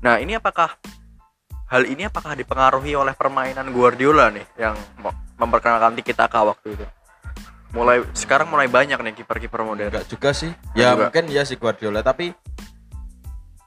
Nah, 0.02 0.18
ini 0.18 0.34
apakah 0.34 0.74
hal 1.70 1.82
ini 1.86 2.06
apakah 2.06 2.34
dipengaruhi 2.34 2.94
oleh 2.94 3.14
permainan 3.14 3.70
Guardiola 3.70 4.30
nih 4.30 4.46
yang 4.58 4.74
memperkenalkan 5.38 5.94
tiki 5.98 6.14
taka 6.14 6.42
waktu 6.42 6.74
itu? 6.74 6.86
Mulai 7.74 8.06
sekarang 8.14 8.46
mulai 8.46 8.70
banyak 8.70 8.94
nih 9.02 9.14
kiper-kiper 9.18 9.66
modern. 9.66 9.90
enggak 9.90 10.06
juga 10.06 10.30
sih 10.30 10.50
Enggak 10.50 10.78
ya 10.78 10.88
juga. 10.90 11.00
mungkin 11.10 11.24
ya 11.30 11.42
si 11.42 11.54
Guardiola 11.58 12.06
tapi 12.06 12.30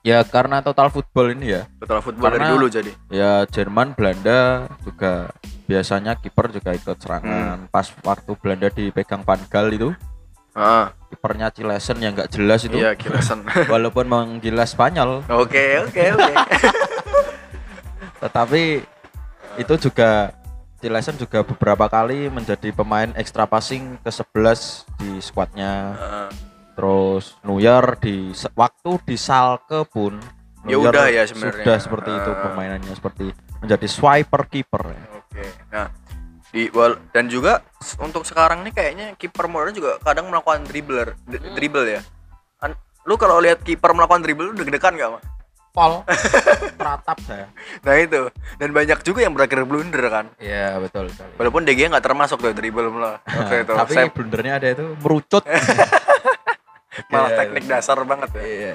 ya 0.07 0.23
karena 0.23 0.61
total 0.61 0.87
football 0.87 1.27
ini 1.29 1.51
ya 1.51 1.67
Total 1.77 1.99
football 1.99 2.31
dari 2.31 2.39
Karena- 2.39 2.53
dulu 2.53 2.65
jadi. 2.69 2.91
ya 3.11 3.43
Jerman 3.45 3.91
Belanda 3.91 4.39
juga 4.81 5.35
biasanya 5.65 6.15
kiper 6.15 6.47
juga 6.49 6.71
ikut 6.71 6.95
Hmm. 6.95 7.03
serangan 7.03 7.57
pas 7.67 7.91
waktu 8.01 8.31
Belanda 8.33 8.67
dipegang 8.69 9.21
Van 9.21 9.43
Gaal 9.45 9.67
itu 9.69 9.91
Ah, 10.53 10.89
kipernya 11.05 11.51
Cilesen 11.51 11.99
yang 11.99 12.15
nggak 12.15 12.31
jelas 12.31 12.63
itu 12.63 12.73
iya 12.75 12.95
Kilesen. 12.95 13.43
walaupun 13.69 14.07
menggila 14.07 14.63
Spanyol 14.63 15.27
Oke, 15.27 15.77
oke, 15.81 16.03
oke. 16.09 16.33
tetapi 18.23 18.81
itu 19.57 19.73
juga 19.79 20.33
Cilesen 20.77 21.17
juga 21.17 21.41
beberapa 21.41 21.85
kali 21.87 22.29
menjadi 22.29 22.69
pemain 22.71 23.09
extra 23.13 23.43
passing 23.43 23.97
ke 23.99 24.09
11 24.09 24.85
di 24.95 25.09
skuadnya 25.19 25.73
Ah, 25.93 26.29
terus 26.77 27.33
Neuer 27.41 27.97
di 27.97 28.31
se- 28.31 28.53
waktu 28.53 29.01
di 29.03 29.17
Salke 29.17 29.81
pun 29.83 30.21
Ya 30.61 30.75
Neuer 30.75 30.91
udah 30.91 31.05
ya 31.07 31.23
sebenarnya. 31.23 31.63
sudah 31.63 31.77
seperti 31.79 32.09
itu 32.11 32.29
Ah. 32.29 32.39
permainannya 32.39 32.93
seperti 32.93 33.25
menjadi 33.57 33.87
swiper 33.87 34.41
kiper 34.45 34.83
ya. 34.85 35.03
Oke. 35.15 35.45
Nah, 35.67 35.87
di 36.47 36.63
wal- 36.69 37.01
dan 37.09 37.25
juga 37.25 37.65
untuk 37.97 38.21
sekarang 38.21 38.61
nih 38.61 38.71
kayaknya 38.71 39.07
kiper 39.15 39.45
modern 39.45 39.71
juga 39.71 39.97
kadang 39.99 40.27
melakukan 40.27 40.61
dribbler, 40.63 41.17
d- 41.23 41.41
dribble 41.51 41.87
ya. 41.89 42.01
An- 42.59 42.77
lu 43.03 43.15
kalau 43.15 43.39
lihat 43.39 43.59
kiper 43.59 43.89
melakukan 43.89 44.21
dribble 44.21 44.45
lu 44.45 44.55
deg-degan 44.55 44.93
gak, 44.93 45.09
Mak? 45.09 45.23
Pol 45.69 46.01
teratap 46.79 47.17
saya 47.21 47.47
Nah, 47.79 47.95
itu. 47.95 48.27
Dan 48.57 48.69
banyak 48.71 48.97
juga 49.01 49.21
yang 49.21 49.31
berakhir 49.31 49.61
blunder 49.63 50.03
kan. 50.07 50.25
Iya 50.35 50.77
betul 50.77 51.05
sekali. 51.07 51.31
Walaupun 51.37 51.61
DG 51.63 51.85
nggak 51.87 52.01
termasuk 52.03 52.37
tuh 52.39 52.51
dribble. 52.51 52.89
Waktu 52.91 53.55
itu. 53.61 53.71
Nah, 53.71 53.79
tapi 53.79 53.93
Saya 53.93 54.09
blundernya 54.09 54.53
ada 54.57 54.67
itu 54.69 54.85
merucut. 54.99 55.45
malah 57.11 57.31
Iya, 57.33 57.37
teknik 57.43 57.65
dasar 57.69 57.97
banget 58.03 58.29
ya. 58.37 58.43
Iya. 58.43 58.73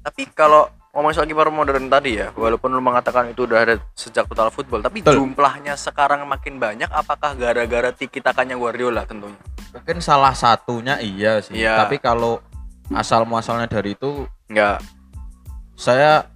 Tapi 0.00 0.22
kalau 0.32 0.68
ngomong 0.90 1.14
soal 1.14 1.28
kiper 1.30 1.54
modern 1.54 1.86
tadi 1.86 2.18
ya, 2.18 2.34
walaupun 2.34 2.74
lu 2.74 2.82
mengatakan 2.82 3.30
itu 3.30 3.46
udah 3.46 3.58
ada 3.62 3.74
sejak 3.94 4.26
total 4.26 4.50
football, 4.50 4.82
tapi 4.82 5.04
Betul. 5.04 5.22
jumlahnya 5.22 5.78
sekarang 5.78 6.26
makin 6.26 6.58
banyak 6.58 6.90
apakah 6.90 7.38
gara-gara 7.38 7.94
tiki 7.94 8.18
takanya 8.18 8.58
Guardiola 8.58 9.06
tentunya? 9.06 9.38
Mungkin 9.70 10.02
salah 10.02 10.34
satunya 10.34 10.98
iya 10.98 11.38
sih. 11.38 11.62
Iya. 11.62 11.86
Tapi 11.86 12.02
kalau 12.02 12.42
asal 12.90 13.22
muasalnya 13.22 13.70
dari 13.70 13.94
itu 13.94 14.26
Enggak. 14.50 14.82
saya 15.78 16.26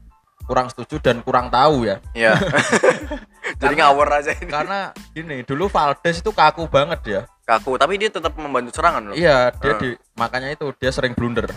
kurang 0.47 0.71
setuju 0.71 1.03
dan 1.03 1.19
kurang 1.25 1.51
tahu 1.51 1.89
ya. 1.89 1.99
Iya. 2.15 2.39
Jadi 3.45 3.75
ngawur 3.77 4.09
aja 4.09 4.33
ini. 4.33 4.49
Karena 4.49 4.79
gini, 5.11 5.45
dulu 5.45 5.69
Valdes 5.69 6.19
itu 6.19 6.31
kaku 6.31 6.65
banget 6.67 7.01
ya. 7.05 7.21
Kaku, 7.45 7.77
tapi 7.77 8.01
dia 8.01 8.09
tetap 8.09 8.33
membantu 8.35 8.73
serangan 8.73 9.13
loh. 9.13 9.15
Iya, 9.15 9.53
dia 9.61 9.73
Ah. 9.73 9.79
di 9.79 9.89
makanya 10.15 10.49
itu 10.51 10.73
dia 10.75 10.91
sering 10.91 11.13
blunder. 11.13 11.45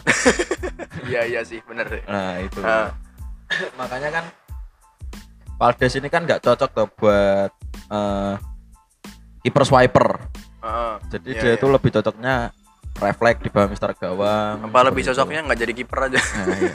Iya, 1.08 1.24
iya 1.24 1.42
sih, 1.42 1.64
bener 1.64 1.88
sih. 1.88 2.04
Nah, 2.04 2.36
itu. 2.38 2.60
Ah, 2.60 2.92
makanya 3.80 4.12
kan 4.12 4.26
Valdes 5.56 5.96
ini 5.96 6.12
kan 6.12 6.28
nggak 6.28 6.44
cocok 6.44 6.70
tuh 6.70 6.88
buat 6.94 7.52
kiper 9.40 9.64
swiper. 9.64 10.08
ah. 10.60 11.00
Jadi 11.08 11.32
Iya, 11.32 11.40
dia 11.40 11.50
iya. 11.50 11.58
itu 11.58 11.66
lebih 11.66 11.90
cocoknya 11.94 12.52
refleks 12.98 13.40
di 13.40 13.48
bawah 13.48 13.70
Mister 13.70 13.94
Gawang. 13.94 14.68
apa 14.68 14.80
lebih 14.84 15.06
cocoknya 15.06 15.40
nggak 15.46 15.60
jadi 15.60 15.74
kiper 15.74 16.00
aja. 16.04 16.20
Nah, 16.20 16.58
iya. 16.60 16.74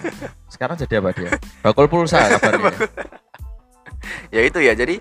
Sekarang 0.49 0.75
jadi 0.81 0.95
apa 0.97 1.11
dia? 1.13 1.31
Bakul 1.67 1.87
pulsa 1.87 2.25
kabarnya. 2.33 2.73
Ya 4.33 4.41
itu 4.41 4.59
ya. 4.59 4.73
Jadi 4.73 4.99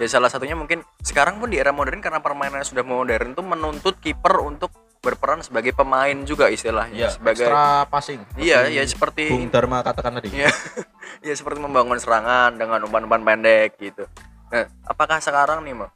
ya 0.00 0.08
salah 0.08 0.32
satunya 0.32 0.56
mungkin 0.56 0.80
sekarang 1.04 1.36
pun 1.38 1.52
di 1.52 1.60
era 1.60 1.70
modern 1.70 2.00
karena 2.00 2.24
permainannya 2.24 2.64
sudah 2.64 2.82
modern 2.82 3.36
tuh 3.36 3.44
menuntut 3.44 4.00
kiper 4.00 4.40
untuk 4.40 4.72
berperan 5.00 5.40
sebagai 5.44 5.76
pemain 5.76 6.16
juga 6.24 6.48
istilahnya. 6.48 7.08
Iya, 7.08 7.10
sebagai 7.12 7.44
extra 7.48 7.88
passing. 7.88 8.20
Iya, 8.36 8.68
ya 8.68 8.84
seperti 8.84 9.32
Bung 9.32 9.48
Dharma 9.52 9.80
katakan 9.84 10.20
tadi. 10.20 10.32
Iya. 10.32 10.52
ya 11.28 11.34
seperti 11.36 11.60
membangun 11.60 11.96
serangan 12.00 12.56
dengan 12.56 12.84
umpan-umpan 12.84 13.24
pendek 13.24 13.80
gitu. 13.80 14.04
Nah, 14.52 14.68
apakah 14.84 15.22
sekarang 15.24 15.64
nih, 15.64 15.72
Mo, 15.72 15.88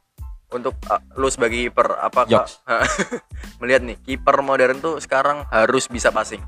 untuk 0.53 0.73
uh, 0.89 1.01
lu 1.19 1.29
sebagai 1.29 1.69
kiper 1.69 1.99
apakah 2.01 2.45
melihat 3.61 3.81
nih 3.81 3.97
kiper 4.01 4.39
modern 4.41 4.79
tuh 4.79 4.97
sekarang 5.03 5.43
harus 5.49 5.85
bisa 5.91 6.09
passing 6.13 6.41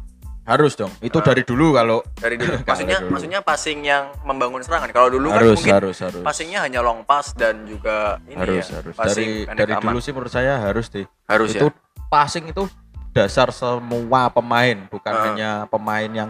Harus 0.48 0.74
dong. 0.74 0.88
Itu 0.98 1.20
dari 1.20 1.44
dulu 1.44 1.76
kalau 1.76 2.00
dari 2.16 2.40
dulu. 2.40 2.56
Maksudnya 2.64 2.98
dulu. 2.98 3.12
maksudnya 3.12 3.40
passing 3.42 3.84
yang 3.84 4.16
membangun 4.24 4.64
serangan. 4.64 4.88
Kalau 4.90 5.12
dulu 5.12 5.28
kan 5.30 5.44
harus 5.44 5.60
mungkin 5.60 5.74
harus 5.76 5.98
harus. 6.00 6.24
passingnya 6.24 6.60
hanya 6.64 6.80
long 6.80 7.04
pass 7.04 7.36
dan 7.36 7.68
juga 7.68 8.16
ini 8.26 8.40
harus 8.40 8.64
ya, 8.66 8.80
harus. 8.80 8.96
passing 8.96 9.44
Dari 9.44 9.58
dari 9.60 9.72
aman. 9.76 9.84
dulu 9.86 9.98
sih 10.00 10.12
menurut 10.12 10.32
saya 10.32 10.56
harus 10.58 10.88
deh. 10.88 11.04
harus 11.26 11.52
itu 11.52 11.68
ya. 11.68 11.76
passing 12.08 12.48
itu 12.48 12.64
dasar 13.12 13.52
semua 13.52 14.30
pemain, 14.30 14.88
bukan 14.88 15.12
Ah. 15.12 15.24
hanya 15.28 15.50
pemain 15.68 16.08
yang 16.08 16.30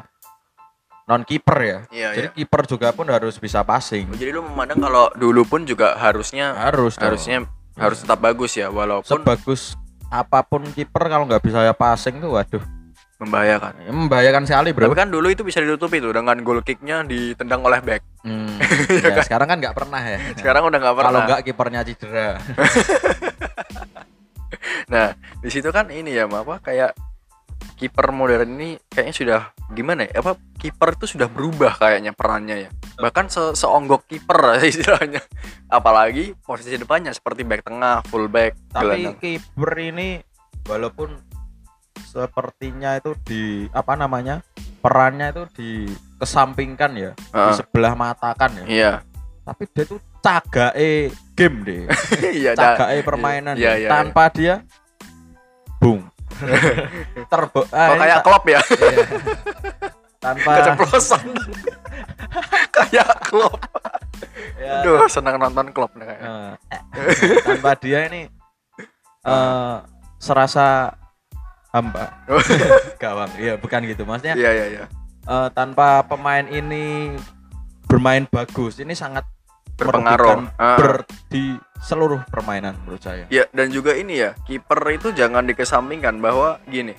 non 1.06 1.22
kiper 1.22 1.58
ya. 1.60 1.80
Iya, 1.88 2.10
Jadi 2.16 2.28
iya. 2.28 2.36
kiper 2.36 2.62
juga 2.66 2.88
pun 2.92 3.06
harus 3.06 3.38
bisa 3.38 3.62
passing. 3.62 4.10
Jadi 4.12 4.28
lu 4.30 4.42
memandang 4.42 4.82
kalau 4.82 5.08
dulu 5.14 5.46
pun 5.46 5.62
juga 5.62 5.94
harusnya 5.94 6.58
Harus 6.58 6.96
dong. 6.96 7.06
harusnya 7.08 7.38
harus 7.76 8.02
tetap 8.02 8.18
bagus 8.18 8.52
ya 8.52 8.68
walaupun 8.68 9.06
sebagus 9.22 9.78
apa 10.08 10.42
pun 10.42 10.66
kiper 10.68 11.06
kalau 11.06 11.24
nggak 11.24 11.40
bisa 11.40 11.62
ya 11.62 11.72
passing 11.72 12.18
tuh 12.18 12.34
waduh 12.34 12.64
membahayakan. 13.18 13.74
ya 13.82 13.92
membahayakan 13.92 14.44
sekali 14.46 14.70
bro. 14.74 14.86
Tapi 14.90 14.98
kan 14.98 15.10
dulu 15.10 15.28
itu 15.34 15.42
bisa 15.42 15.58
ditutupi 15.58 15.98
tuh 15.98 16.14
dengan 16.14 16.38
goal 16.46 16.62
kicknya 16.62 17.02
ditendang 17.02 17.66
oleh 17.66 17.82
back. 17.82 18.02
Hmm, 18.22 18.62
ya, 19.04 19.22
sekarang 19.26 19.50
kan 19.50 19.58
nggak 19.58 19.76
pernah 19.76 20.02
ya. 20.02 20.20
Sekarang 20.38 20.70
udah 20.70 20.78
nggak 20.78 20.96
pernah. 20.96 21.10
Kalau 21.10 21.22
nggak 21.26 21.42
kipernya 21.46 21.82
cedera. 21.86 22.38
Nah, 24.88 25.12
di 25.44 25.50
situ 25.52 25.68
kan 25.68 25.92
ini 25.92 26.16
ya, 26.16 26.32
apa 26.32 26.64
kayak 26.64 26.96
kiper 27.78 28.10
modern 28.10 28.58
ini 28.58 28.80
kayaknya 28.90 29.14
sudah 29.14 29.42
gimana 29.76 30.08
ya? 30.08 30.24
Apa 30.24 30.40
kiper 30.58 30.96
itu 30.96 31.18
sudah 31.18 31.28
berubah 31.28 31.76
kayaknya 31.76 32.16
perannya 32.16 32.68
ya. 32.68 32.70
Bahkan 32.96 33.28
se 33.28 33.44
seonggok 33.60 34.08
kiper 34.08 34.38
lah 34.40 34.64
istilahnya. 34.72 35.20
Apalagi 35.68 36.34
posisi 36.40 36.80
depannya 36.80 37.12
seperti 37.12 37.44
back 37.44 37.68
tengah, 37.68 38.00
full 38.08 38.32
back, 38.32 38.56
Tapi 38.72 39.12
gelandang. 39.12 39.18
kiper 39.20 39.72
ini 39.84 40.10
walaupun 40.68 41.27
sepertinya 42.04 42.96
itu 42.96 43.16
di 43.24 43.44
apa 43.72 43.94
namanya 43.94 44.46
perannya 44.80 45.32
itu 45.32 45.44
dikesampingkan 45.54 46.92
ya, 46.94 47.12
di 47.14 47.34
Heeh. 47.34 47.56
sebelah 47.56 47.94
matakan 47.94 48.52
ya. 48.54 48.66
Iya. 48.66 48.92
Tapi 49.42 49.64
dia 49.72 49.86
tuh 49.86 50.00
cagae 50.20 51.08
game 51.34 51.58
deh, 51.64 51.82
Iya, 52.44 52.52
cagae 52.52 53.00
permainan 53.00 53.56
Iya, 53.56 53.80
iya, 53.80 53.90
tanpa 53.90 54.28
dia 54.28 54.60
bung 55.80 56.04
terbo 57.32 57.64
ah, 57.72 57.96
Oh, 57.96 57.98
kayak 57.98 58.20
klub 58.22 58.44
ya, 58.44 58.60
iya. 58.60 59.06
tanpa 60.20 60.50
keceplosan. 60.60 61.24
kayak 62.76 63.10
klub. 63.24 63.56
ya, 64.60 64.84
Aduh, 64.84 65.08
senang 65.08 65.40
nonton 65.40 65.72
klub 65.72 65.90
nih 65.96 66.06
kayaknya. 66.06 66.30
eh, 66.68 66.82
tanpa 67.42 67.72
dia 67.80 68.00
ini 68.06 68.22
eh 69.24 69.78
serasa 70.18 70.92
hamba 71.70 72.14
gawang 73.02 73.32
iya 73.36 73.56
bukan 73.56 73.84
gitu 73.84 74.04
maksudnya 74.04 74.34
Iya, 74.34 74.52
iya, 74.52 74.66
iya. 74.68 74.86
eh, 75.24 75.50
tanpa 75.52 76.04
pemain 76.04 76.44
ini 76.44 77.16
bermain 77.86 78.26
bagus 78.26 78.78
ini 78.78 78.92
sangat 78.92 79.24
Berpengaruh. 79.78 80.50
Ah. 80.58 80.74
ber- 80.74 81.06
di 81.30 81.54
seluruh 81.78 82.26
permainan 82.26 82.74
menurut 82.82 82.98
saya 82.98 83.30
Ya 83.30 83.46
dan 83.52 83.70
juga 83.70 83.94
ini 83.94 84.18
ya 84.18 84.34
kiper 84.42 84.82
itu 84.90 85.14
jangan 85.14 85.46
dikesampingkan 85.46 86.18
bahwa 86.18 86.58
gini 86.66 86.98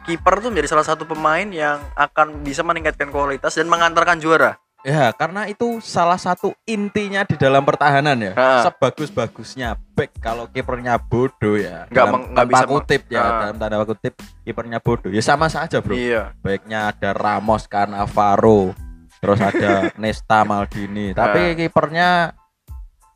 kiper 0.00 0.40
tuh 0.40 0.48
menjadi 0.48 0.72
salah 0.72 0.86
satu 0.86 1.04
pemain 1.04 1.44
yang 1.44 1.76
akan 1.92 2.40
bisa 2.40 2.64
meningkatkan 2.64 3.12
kualitas 3.12 3.52
dan 3.52 3.68
mengantarkan 3.68 4.16
juara. 4.16 4.56
Ya 4.80 5.12
karena 5.12 5.44
itu 5.44 5.76
salah 5.78 6.16
satu 6.16 6.56
intinya 6.64 7.20
di 7.22 7.36
dalam 7.36 7.60
pertahanan 7.60 8.16
ya 8.16 8.32
Ha. 8.32 8.64
sebagus-bagusnya 8.64 9.76
back 9.92 10.16
kalau 10.18 10.46
kipernya 10.46 10.96
bodoh 10.96 11.54
ya 11.54 11.84
Nggak 11.86 11.94
dalam 12.00 12.12
meng- 12.14 12.26
nggak 12.32 12.40
tanda 12.42 12.52
bisa 12.56 12.64
kutip 12.66 13.02
ya 13.08 13.20
Ha. 13.20 13.30
dalam 13.42 13.56
tanda 13.56 13.76
kutip 13.84 14.14
kipernya 14.40 14.78
bodoh 14.78 15.08
ya 15.08 15.20
sama 15.20 15.46
saja 15.46 15.78
bro 15.78 15.92
Iya. 15.92 16.32
baiknya 16.40 16.90
ada 16.90 17.12
Ramos 17.12 17.68
Alvaro 17.68 18.72
terus 19.20 19.38
ada 19.38 19.72
Nesta 20.00 20.42
Maldini 20.42 21.12
tapi 21.12 21.54
kipernya 21.54 22.32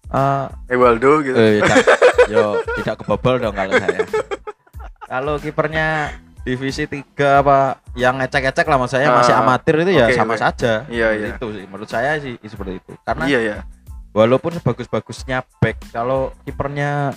eh 0.06 0.46
Evaldo 0.68 1.24
gitu. 1.24 1.32
eh, 1.34 1.64
tidak- 1.64 1.86
yo 2.32 2.44
tidak 2.76 2.94
kebobol 3.00 3.36
dong 3.38 3.52
kalau 3.52 3.72
saya 3.74 4.00
kalau 5.04 5.34
kipernya 5.36 6.12
divisi 6.44 6.84
3 6.84 7.00
apa 7.40 7.58
yang 7.94 8.20
ngecek-ngecek 8.20 8.64
lah 8.64 8.76
maksud 8.76 8.94
saya 8.94 9.08
masih 9.10 9.32
Ah, 9.32 9.40
amatir 9.40 9.74
itu 9.80 9.92
ya 9.92 10.06
sama 10.12 10.36
oke. 10.36 10.40
saja 10.40 10.84
Iya, 10.86 11.08
iya. 11.12 11.26
itu 11.32 11.46
sih 11.50 11.64
menurut 11.64 11.88
saya 11.88 12.20
sih 12.20 12.36
seperti 12.38 12.78
itu 12.78 12.92
karena 13.02 13.24
Iya 13.24 13.40
ya. 13.40 13.56
walaupun 14.12 14.52
sebagus-bagusnya 14.54 15.42
back 15.58 15.80
kalau 15.90 16.30
kipernya 16.44 17.16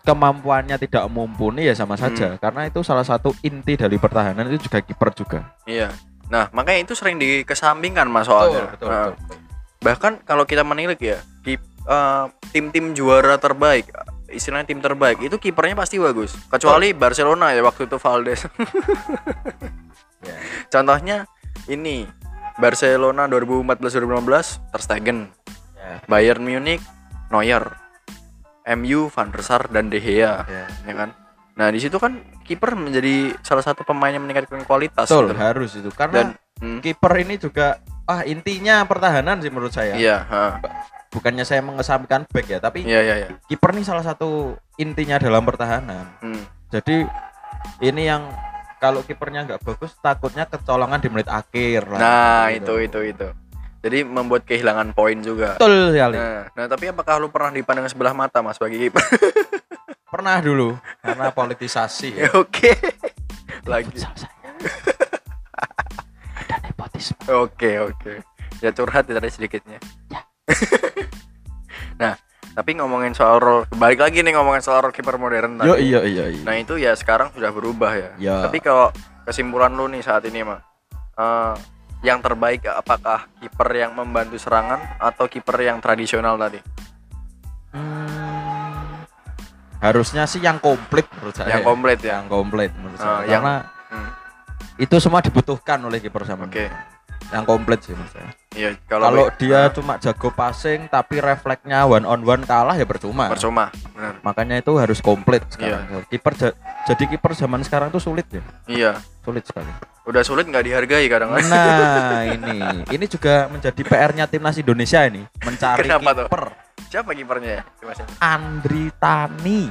kemampuannya 0.00 0.78
tidak 0.78 1.04
mumpuni 1.06 1.66
ya 1.66 1.74
sama 1.74 1.94
saja 1.94 2.32
Hmm. 2.32 2.38
karena 2.38 2.60
itu 2.64 2.80
salah 2.80 3.02
satu 3.02 3.34
inti 3.40 3.74
dari 3.74 3.98
pertahanan 3.98 4.48
itu 4.48 4.64
juga 4.64 4.80
kiper 4.80 5.10
juga 5.12 5.40
Iya. 5.64 5.90
Nah 6.30 6.46
makanya 6.50 6.86
itu 6.86 6.94
sering 6.94 7.18
dikesampingkan 7.18 8.06
mas 8.06 8.24
soalnya. 8.24 8.70
Nah, 8.78 9.18
bahkan 9.78 10.16
kalau 10.22 10.46
kita 10.46 10.62
menilik 10.62 10.96
ya 10.96 11.18
eh, 11.82 12.24
tim-tim 12.48 12.92
juara 12.92 13.34
terbaik 13.34 13.90
istilahnya 14.30 14.66
tim 14.70 14.78
terbaik 14.78 15.18
itu 15.20 15.36
kipernya 15.36 15.74
pasti 15.74 15.98
bagus 15.98 16.34
kecuali 16.48 16.94
Barcelona 16.94 17.52
ya 17.52 17.62
waktu 17.62 17.86
itu 17.90 17.96
Valdes 17.98 18.46
Ya. 20.20 20.36
contohnya 20.68 21.24
ini 21.64 22.04
Barcelona 22.60 23.24
2014-2015 23.24 24.68
Ter 24.68 24.80
Stegen 24.84 25.18
Ya. 25.80 25.96
Bayern 26.04 26.44
Munich 26.44 26.84
Neuer 27.32 27.72
MU 28.76 29.08
Van 29.08 29.32
der 29.32 29.40
Sar 29.40 29.72
dan 29.72 29.88
De 29.88 29.96
Gea 29.96 30.44
Ya. 30.44 30.68
ya 30.84 30.92
kan 30.92 31.16
nah 31.56 31.72
di 31.72 31.80
situ 31.80 31.96
kan 31.96 32.20
kiper 32.44 32.76
menjadi 32.76 33.32
salah 33.40 33.64
satu 33.64 33.80
pemain 33.84 34.12
yang 34.12 34.24
meningkatkan 34.24 34.60
kualitas 34.68 35.08
Betul, 35.08 35.32
gitu. 35.32 35.40
harus 35.40 35.70
itu 35.76 35.90
karena 35.92 36.16
dan 36.16 36.28
hmm, 36.60 36.78
kiper 36.84 37.12
ini 37.20 37.34
juga 37.40 37.80
ah 38.04 38.20
intinya 38.28 38.84
pertahanan 38.84 39.40
sih 39.40 39.48
menurut 39.48 39.72
saya 39.72 39.96
iya 39.96 40.24
ha. 40.28 40.60
Bukannya 41.10 41.42
saya 41.42 41.58
mengesampingkan 41.60 42.22
back 42.26 42.46
ya 42.46 42.58
tapi 42.58 42.82
iya 42.82 43.02
iya 43.02 43.14
iya 43.18 43.28
kiper 43.44 43.74
nih 43.74 43.82
salah 43.82 44.00
satu 44.00 44.54
intinya 44.76 45.18
dalam 45.18 45.42
pertahanan 45.42 46.06
Hmm. 46.18 46.42
jadi 46.70 47.04
ini 47.80 48.02
yang 48.04 48.30
kalau 48.78 49.02
kipernya 49.02 49.44
nggak 49.44 49.60
bagus 49.60 49.92
takutnya 49.98 50.46
kecolongan 50.46 50.96
di 50.96 51.08
menit 51.08 51.26
akhir 51.26 51.84
lah 51.86 51.98
nah 51.98 52.44
Gitu. 52.48 52.78
itu 52.78 53.02
itu 53.02 53.12
itu 53.12 53.28
jadi 53.80 54.04
membuat 54.04 54.44
kehilangan 54.44 54.92
poin 54.92 55.18
juga 55.18 55.56
betul 55.56 55.90
sekali 55.90 56.14
nah, 56.14 56.46
nah 56.52 56.66
tapi 56.66 56.84
apakah 56.86 57.18
lu 57.18 57.28
pernah 57.28 57.50
dipandang 57.50 57.84
sebelah 57.86 58.14
mata 58.14 58.38
mas 58.38 58.56
bagi 58.56 58.78
kiper 58.78 59.02
pernah 60.12 60.38
dulu 60.38 60.74
karena 61.00 61.30
politisasi 61.30 62.08
ya. 62.16 62.30
Oke 62.40 62.74
lagi 63.62 63.94
ada 66.40 66.56
nepotisme 66.60 67.18
Oke 67.30 67.78
oke. 67.78 68.12
Ya 68.58 68.70
curhat 68.70 69.06
ya 69.06 69.16
tadi 69.16 69.30
sedikitnya. 69.30 69.78
Ya. 70.08 70.20
nah, 72.00 72.14
tapi 72.50 72.70
ngomongin 72.74 73.12
soal 73.12 73.38
role, 73.38 73.64
balik 73.72 74.00
lagi 74.00 74.20
nih 74.20 74.34
ngomongin 74.34 74.60
soal 74.60 74.80
role 74.80 74.90
kiper 74.90 75.16
modern 75.16 75.56
yo 75.58 75.74
tadi. 75.74 75.86
iya 75.86 76.00
iya 76.02 76.24
iya 76.28 76.42
Nah 76.42 76.54
itu 76.54 76.74
ya 76.76 76.92
sekarang 76.92 77.30
sudah 77.30 77.50
berubah 77.50 77.92
ya. 77.92 78.10
Ya. 78.16 78.36
Tapi 78.44 78.58
kalau 78.58 78.90
kesimpulan 79.22 79.70
lu 79.70 79.86
nih 79.86 80.00
saat 80.00 80.24
ini 80.24 80.42
mah, 80.42 80.60
eh, 81.14 81.54
yang 82.00 82.18
terbaik 82.18 82.64
apakah 82.66 83.28
kiper 83.36 83.68
yang 83.70 83.92
membantu 83.92 84.36
serangan 84.36 84.80
atau 84.96 85.26
kiper 85.26 85.60
yang 85.60 85.78
tradisional 85.78 86.34
tadi? 86.34 86.58
Hmm, 87.70 89.04
harusnya 89.78 90.24
sih 90.24 90.40
yang 90.40 90.58
komplit 90.58 91.06
menurut 91.12 91.34
saya. 91.34 91.54
Yang 91.54 91.62
komplit 91.64 91.98
ya. 92.00 92.18
Yang 92.18 92.28
komplit 92.28 92.70
menurut 92.74 92.98
Ah, 92.98 93.04
saya. 93.20 93.28
yang- 93.28 93.44
Karena 93.44 93.56
Hmm, 93.90 94.10
itu 94.76 94.96
semua 94.96 95.20
dibutuhkan 95.20 95.78
oleh 95.80 95.98
kiper 95.98 96.24
zaman. 96.24 96.46
Oke. 96.46 96.66
Yang 97.28 97.44
komplit 97.44 97.78
sih 97.80 97.92
menurut 97.92 98.10
saya. 98.10 98.30
Iya, 98.50 98.74
Kalau 98.90 99.06
kalau 99.06 99.24
dia 99.38 99.60
Ah, 99.60 99.70
cuma 99.70 99.94
jago 99.96 100.26
passing 100.28 100.90
tapi 100.90 101.22
refleksnya 101.22 101.86
one 101.86 102.02
on 102.02 102.18
one 102.20 102.42
kalah 102.42 102.74
ya 102.74 102.82
percuma. 102.82 103.30
percuma. 103.30 103.70
Benar. 103.94 104.18
Makanya 104.20 104.58
itu 104.58 104.74
harus 104.74 104.98
komplit 104.98 105.46
sekarang. 105.48 105.86
Iya. 105.86 106.02
Kiper 106.10 106.32
ja- 106.34 106.56
jadi 106.82 107.04
kiper 107.06 107.30
zaman 107.32 107.62
sekarang 107.62 107.94
tuh 107.94 108.02
sulit 108.02 108.26
ya. 108.26 108.42
Iya. 108.66 108.92
Sulit 109.22 109.46
sekali. 109.46 109.70
Udah 110.02 110.26
sulit 110.26 110.50
nggak 110.50 110.66
dihargai 110.66 111.06
kadang 111.06 111.30
kadang 111.30 111.46
Nah, 111.46 112.26
ini 112.26 112.58
ini 112.90 113.04
juga 113.06 113.46
menjadi 113.46 113.78
PR-nya 113.80 114.26
timnas 114.26 114.58
Indonesia 114.58 115.06
ini 115.06 115.22
mencari 115.38 115.86
kiper 115.86 116.44
Siapa 116.90 117.14
kipernya 117.14 117.50
ya? 117.54 117.62
Andri 118.18 118.90
Tani. 118.98 119.70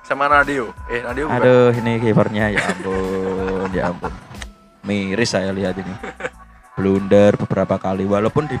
Sama 0.00 0.32
Nadio. 0.32 0.72
Eh, 0.88 1.04
Nadio 1.04 1.28
bukan. 1.28 1.44
Aduh, 1.44 1.70
ini 1.76 2.00
kipernya 2.00 2.44
ya 2.50 2.60
ampun, 2.62 3.68
ya 3.68 3.82
ampun. 3.86 4.12
Miris 4.80 5.28
saya 5.28 5.52
lihat 5.52 5.76
ini. 5.76 5.92
Blunder 6.74 7.38
beberapa 7.38 7.78
kali 7.78 8.02
walaupun 8.02 8.50
di 8.50 8.58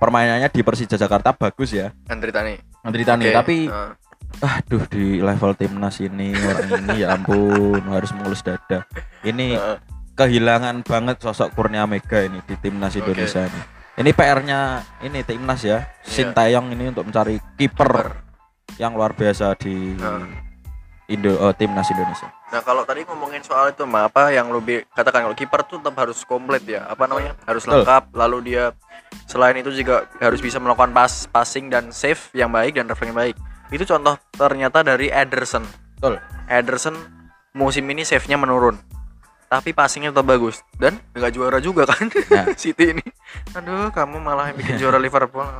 permainannya 0.00 0.48
di 0.48 0.64
Persija 0.64 0.96
Jakarta 0.96 1.36
bagus 1.36 1.76
ya. 1.76 1.92
Andri 2.08 2.32
Tani. 2.32 2.56
Andri 2.80 3.04
Tani, 3.04 3.28
Oke, 3.28 3.36
tapi 3.36 3.56
ah. 3.68 3.92
aduh 4.40 4.88
di 4.88 5.20
level 5.20 5.52
timnas 5.52 6.00
ini 6.00 6.32
orang 6.32 6.68
ini 6.80 7.04
ya 7.04 7.12
ampun 7.12 7.84
harus 7.92 8.10
mengelus 8.16 8.40
dada. 8.40 8.88
Ini 9.20 9.60
Heeh. 9.60 9.76
kehilangan 10.16 10.80
banget 10.88 11.20
sosok 11.20 11.52
Kurnia 11.52 11.84
Mega 11.84 12.24
ini 12.24 12.40
di 12.48 12.56
timnas. 12.56 12.96
Indonesia 12.96 13.44
ini. 13.44 13.60
Ini 14.00 14.10
PR-nya 14.16 14.60
ini 15.04 15.20
timnas 15.20 15.60
ya. 15.60 15.84
Sintayong 16.00 16.72
ini 16.72 16.88
untuk 16.88 17.04
mencari 17.04 17.36
kiper 17.60 18.24
yang 18.80 18.96
luar 18.96 19.12
biasa 19.12 19.52
di 19.60 19.92
Nah. 20.00 20.48
Indo 21.10 21.34
oh, 21.36 21.52
timnas 21.52 21.90
Indonesia. 21.90 22.30
Nah 22.50 22.60
kalau 22.66 22.82
tadi 22.82 23.06
ngomongin 23.06 23.46
soal 23.46 23.70
itu 23.70 23.86
mah 23.86 24.10
apa 24.10 24.34
yang 24.34 24.50
lebih 24.50 24.82
katakan 24.90 25.26
kalau 25.30 25.36
kiper 25.38 25.62
tuh 25.66 25.78
tetap 25.78 25.94
harus 26.02 26.18
komplit 26.26 26.66
ya 26.66 26.82
apa 26.90 27.06
namanya 27.06 27.38
harus 27.46 27.62
lengkap 27.62 28.10
lalu 28.10 28.52
dia 28.54 28.74
selain 29.30 29.54
itu 29.54 29.70
juga 29.70 30.10
harus 30.18 30.42
bisa 30.42 30.58
melakukan 30.58 30.90
pas 30.90 31.30
passing 31.30 31.70
dan 31.70 31.94
save 31.94 32.18
yang 32.34 32.50
baik 32.50 32.74
dan 32.74 32.90
refleks 32.90 33.10
yang 33.14 33.18
baik. 33.18 33.34
Itu 33.70 33.86
contoh 33.86 34.18
ternyata 34.34 34.82
dari 34.82 35.06
Ederson. 35.14 35.62
Betul. 36.02 36.18
Ederson 36.50 36.98
musim 37.54 37.86
ini 37.86 38.02
save-nya 38.02 38.34
menurun 38.38 38.78
tapi 39.50 39.74
passingnya 39.74 40.14
tetap 40.14 40.30
bagus 40.30 40.62
dan 40.78 41.02
nggak 41.10 41.34
juara 41.34 41.58
juga 41.58 41.82
kan 41.82 42.06
Nah. 42.30 42.54
City 42.62 42.94
ini. 42.94 43.02
Aduh 43.58 43.90
kamu 43.90 44.22
malah 44.22 44.54
yang 44.54 44.56
bikin 44.62 44.78
juara 44.78 45.02
Liverpool. 45.02 45.42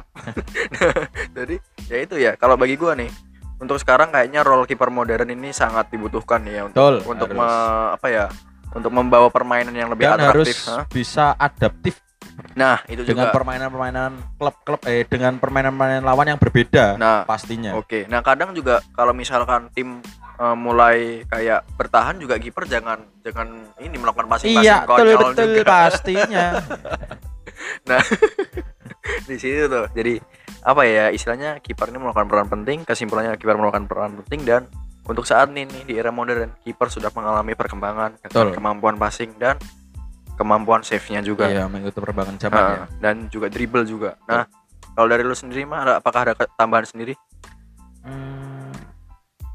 Nah, 0.70 1.10
jadi 1.34 1.56
ya 1.90 1.96
itu 1.98 2.14
ya 2.16 2.32
kalau 2.38 2.54
bagi 2.54 2.78
gua 2.78 2.94
nih 2.94 3.10
untuk 3.60 3.76
sekarang 3.76 4.08
kayaknya 4.08 4.40
role 4.40 4.64
kiper 4.64 4.88
modern 4.88 5.28
ini 5.28 5.52
sangat 5.52 5.92
dibutuhkan 5.92 6.40
ya 6.42 6.66
untuk 6.66 6.74
Betul. 6.74 6.94
untuk 7.06 7.28
harus. 7.28 7.38
me- 7.38 7.90
apa 7.94 8.06
ya 8.08 8.26
untuk 8.70 8.90
membawa 8.90 9.28
permainan 9.28 9.74
yang 9.74 9.88
lebih 9.88 10.06
dan 10.06 10.16
harus 10.18 10.48
atraktif 10.48 10.58
Hah? 10.66 10.84
bisa 10.88 11.26
adaptif 11.36 11.94
nah 12.56 12.80
itu 12.88 13.04
dengan 13.04 13.28
juga 13.28 13.36
permainan-permainan 13.36 14.10
klub-klub 14.34 14.80
eh 14.88 15.04
dengan 15.04 15.36
permainan-permainan 15.36 16.02
lawan 16.02 16.26
yang 16.26 16.40
berbeda 16.40 16.96
nah 16.96 17.22
pastinya. 17.22 17.76
oke 17.76 18.08
nah 18.08 18.24
kadang 18.24 18.56
juga 18.56 18.80
kalau 18.96 19.12
misalkan 19.12 19.68
tim 19.70 20.00
eh, 20.40 20.56
mulai 20.56 21.28
kayak 21.28 21.68
bertahan 21.76 22.16
juga 22.16 22.40
kiper 22.40 22.64
jangan 22.64 22.96
jangan 23.20 23.44
ini 23.76 23.92
melakukan 23.94 24.24
passing 24.26 24.56
Iya, 24.56 24.88
betul 24.88 25.04
konyol 25.04 25.20
betul 25.36 25.46
juga 25.52 25.64
pastinya. 25.68 26.46
nah 27.90 28.00
di 29.28 29.36
situ 29.36 29.68
tuh 29.68 29.84
jadi 29.92 30.16
apa 30.60 30.82
ya 30.84 31.08
istilahnya 31.08 31.56
kiper 31.64 31.88
ini 31.88 31.98
melakukan 31.98 32.28
peran 32.28 32.48
penting 32.48 32.84
kesimpulannya 32.84 33.36
kiper 33.36 33.56
melakukan 33.56 33.88
peran 33.88 34.12
penting 34.24 34.44
dan 34.44 34.62
untuk 35.08 35.24
saat 35.24 35.50
ini 35.50 35.64
nih, 35.66 35.82
di 35.88 35.94
era 35.96 36.12
modern 36.12 36.54
kiper 36.62 36.86
sudah 36.86 37.10
mengalami 37.10 37.56
perkembangan 37.56 38.20
Betul. 38.20 38.52
kemampuan 38.54 38.94
passing 38.94 39.32
dan 39.40 39.56
kemampuan 40.36 40.84
save-nya 40.86 41.24
juga 41.24 41.48
Iya, 41.50 41.66
mengikuti 41.66 41.98
perkembangan 41.98 42.36
zaman 42.38 42.54
Nah, 42.56 42.70
ya. 42.70 42.84
dan 43.00 43.16
juga 43.28 43.48
dribble 43.50 43.84
juga. 43.84 44.16
Nah, 44.28 44.46
kalau 44.94 45.08
dari 45.08 45.24
lu 45.24 45.34
sendiri 45.34 45.64
mah 45.66 45.82
ada, 45.82 45.92
apakah 45.98 46.30
ada 46.30 46.32
tambahan 46.54 46.86
sendiri? 46.86 47.16
Hmm, 48.04 48.70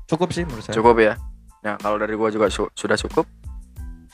cukup 0.06 0.30
sih 0.34 0.43
menurut 0.45 0.62
saya. 0.66 0.76
Cukup 0.78 0.97
ya. 1.01 1.14
Nah, 1.66 1.78
kalau 1.82 1.97
dari 1.97 2.14
gua 2.14 2.30
juga 2.30 2.49
su- 2.53 2.70
sudah 2.78 2.97
cukup. 2.99 3.26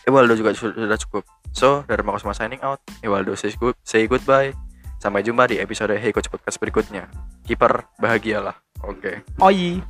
Ewaldo 0.07 0.33
juga 0.33 0.55
su- 0.55 0.71
sudah 0.71 0.99
cukup. 0.99 1.23
So, 1.51 1.83
dari 1.85 2.01
Mako 2.01 2.23
Semua 2.23 2.35
signing 2.35 2.63
out. 2.63 2.79
Ewaldo 3.03 3.35
say, 3.35 3.51
good, 3.53 3.75
say 3.83 4.07
goodbye. 4.07 4.55
Sampai 5.01 5.25
jumpa 5.25 5.49
di 5.49 5.57
episode 5.57 5.97
Hey 5.97 6.13
Coach 6.13 6.29
Podcast 6.29 6.61
berikutnya. 6.61 7.09
Kiper 7.41 7.89
bahagialah. 7.97 8.53
Oke. 8.85 9.25
Oi. 9.41 9.81